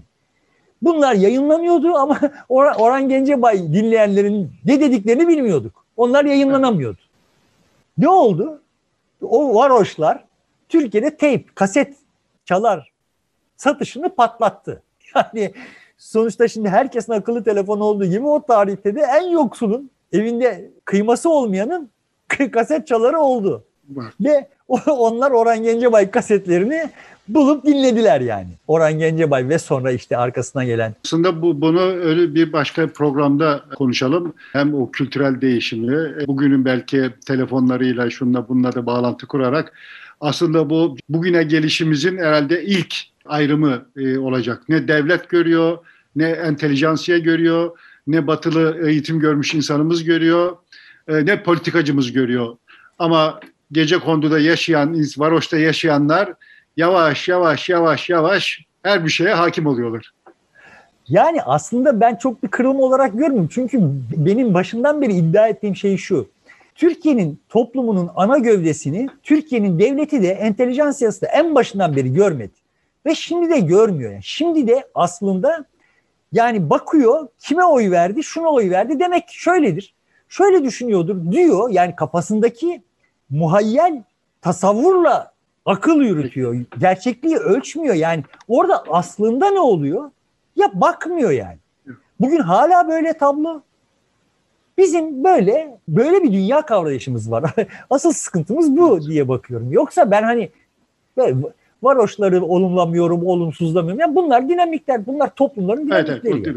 Bunlar 0.83 1.15
yayınlanıyordu 1.15 1.95
ama 1.95 2.21
Orhan 2.49 3.09
Gencebay 3.09 3.59
dinleyenlerin 3.59 4.51
ne 4.65 4.81
dediklerini 4.81 5.29
bilmiyorduk. 5.29 5.85
Onlar 5.97 6.25
yayınlanamıyordu. 6.25 7.01
Ne 7.99 8.09
oldu? 8.09 8.61
O 9.23 9.55
varoşlar 9.55 10.25
Türkiye'de 10.69 11.11
tape, 11.11 11.45
kaset 11.55 11.97
çalar 12.45 12.93
satışını 13.57 14.15
patlattı. 14.15 14.83
Yani 15.15 15.53
sonuçta 15.99 16.49
şimdi 16.49 16.69
herkesin 16.69 17.13
akıllı 17.13 17.45
telefon 17.45 17.81
olduğu 17.81 18.05
gibi 18.05 18.27
o 18.27 18.47
tarihte 18.47 18.95
de 18.95 19.01
en 19.01 19.31
yoksulun 19.31 19.91
evinde 20.13 20.71
kıyması 20.85 21.31
olmayanın 21.31 21.91
kaset 22.53 22.87
çaları 22.87 23.19
oldu. 23.19 23.65
Ve 24.21 24.49
onlar 24.89 25.31
Orhan 25.31 25.63
Gencebay 25.63 26.11
kasetlerini 26.11 26.91
bulup 27.29 27.65
dinlediler 27.65 28.21
yani. 28.21 28.49
Orhan 28.67 28.99
Gencebay 28.99 29.49
ve 29.49 29.59
sonra 29.59 29.93
işte 29.93 30.17
arkasına 30.17 30.65
gelen. 30.65 30.95
Aslında 31.05 31.43
bu 31.43 31.61
bunu 31.61 31.81
öyle 31.81 32.35
bir 32.35 32.53
başka 32.53 32.87
programda 32.87 33.61
konuşalım. 33.77 34.35
Hem 34.53 34.75
o 34.75 34.91
kültürel 34.91 35.41
değişimi, 35.41 36.27
bugünün 36.27 36.65
belki 36.65 37.11
telefonlarıyla 37.27 38.11
şunla 38.11 38.49
bununla 38.49 38.73
da 38.73 38.87
bağlantı 38.87 39.27
kurarak 39.27 39.73
aslında 40.25 40.71
bu 40.71 40.97
bugüne 41.09 41.43
gelişimizin 41.43 42.19
herhalde 42.19 42.65
ilk 42.65 42.95
ayrımı 43.27 43.87
e, 43.97 44.19
olacak. 44.19 44.63
Ne 44.69 44.89
devlet 44.89 45.29
görüyor, 45.29 45.79
ne 46.17 46.29
entelijansiye 46.29 47.19
görüyor, 47.19 47.79
ne 48.07 48.27
batılı 48.27 48.89
eğitim 48.89 49.21
görmüş 49.21 49.55
insanımız 49.55 50.05
görüyor, 50.05 50.57
e, 51.09 51.27
ne 51.27 51.43
politikacımız 51.43 52.13
görüyor. 52.13 52.57
Ama 52.99 53.41
gece 53.73 53.99
konduda 53.99 54.39
yaşayan, 54.39 55.05
varoşta 55.17 55.59
yaşayanlar 55.59 56.33
yavaş 56.77 57.29
yavaş 57.29 57.69
yavaş 57.69 58.11
yavaş 58.11 58.61
her 58.83 59.05
bir 59.05 59.11
şeye 59.11 59.35
hakim 59.35 59.67
oluyorlar. 59.67 60.13
Yani 61.09 61.43
aslında 61.43 62.01
ben 62.01 62.17
çok 62.17 62.43
bir 62.43 62.49
kırılma 62.49 62.81
olarak 62.81 63.13
görmüyorum. 63.13 63.49
Çünkü 63.53 63.79
benim 64.17 64.55
başından 64.55 65.03
beri 65.03 65.13
iddia 65.13 65.49
ettiğim 65.49 65.77
şey 65.77 65.97
şu. 65.97 66.34
Türkiye'nin 66.75 67.41
toplumunun 67.49 68.11
ana 68.17 68.39
gövdesini 68.39 69.09
Türkiye'nin 69.23 69.79
devleti 69.79 70.23
de 70.23 70.29
entelijansiyası 70.29 71.23
da 71.23 71.27
en 71.27 71.55
başından 71.55 71.97
beri 71.97 72.13
görmedi. 72.13 72.55
Ve 73.07 73.15
şimdi 73.15 73.51
de 73.51 73.59
görmüyor. 73.59 74.13
Yani 74.13 74.23
şimdi 74.23 74.69
de 74.69 74.89
aslında 74.95 75.65
yani 76.33 76.71
bakıyor 76.71 77.29
kime 77.39 77.65
oy 77.65 77.91
verdi, 77.91 78.23
şuna 78.23 78.49
oy 78.49 78.71
verdi 78.71 79.01
demek 79.01 79.25
şöyledir. 79.29 79.95
Şöyle 80.29 80.65
düşünüyordur 80.65 81.33
diyor 81.33 81.71
yani 81.71 81.97
kafasındaki 81.97 82.83
muhayyel 83.31 84.03
tasavvurla 84.43 85.33
akıl 85.65 86.01
yürütüyor. 86.01 86.57
Gerçekliği 86.79 87.37
ölçmüyor 87.37 87.95
yani. 87.95 88.25
Orada 88.49 88.85
aslında 88.91 89.51
ne 89.51 89.61
oluyor? 89.61 90.11
Ya 90.57 90.71
bakmıyor 90.75 91.31
yani. 91.31 91.59
Bugün 92.21 92.39
hala 92.39 92.89
böyle 92.89 93.13
tablo. 93.13 93.63
Bizim 94.79 95.25
böyle 95.25 95.79
böyle 95.89 96.23
bir 96.23 96.33
dünya 96.33 96.67
kavrayışımız 96.67 97.31
var. 97.31 97.55
Asıl 97.91 98.13
sıkıntımız 98.13 98.77
bu 98.77 99.07
diye 99.07 99.29
bakıyorum. 99.29 99.73
Yoksa 99.73 100.11
ben 100.11 100.23
hani 100.23 100.51
Varoşları 101.83 102.43
olumlamıyorum, 102.45 103.27
olumsuzlamıyorum. 103.27 104.01
Yani 104.01 104.15
bunlar 104.15 104.49
dinamikler, 104.49 105.07
bunlar 105.07 105.35
toplumların 105.35 105.87
dinamikleri. 105.87 106.21
Evet, 106.25 106.47
evet, 106.47 106.57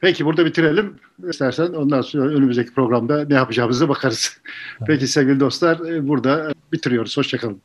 Peki 0.00 0.24
burada 0.24 0.46
bitirelim. 0.46 0.94
İstersen 1.28 1.66
ondan 1.66 2.00
sonra 2.00 2.28
önümüzdeki 2.28 2.74
programda 2.74 3.24
ne 3.24 3.34
yapacağımıza 3.34 3.88
bakarız. 3.88 4.40
Peki 4.86 5.06
sevgili 5.06 5.40
dostlar 5.40 5.78
burada 6.08 6.52
bitiriyoruz. 6.72 7.16
Hoşçakalın. 7.16 7.60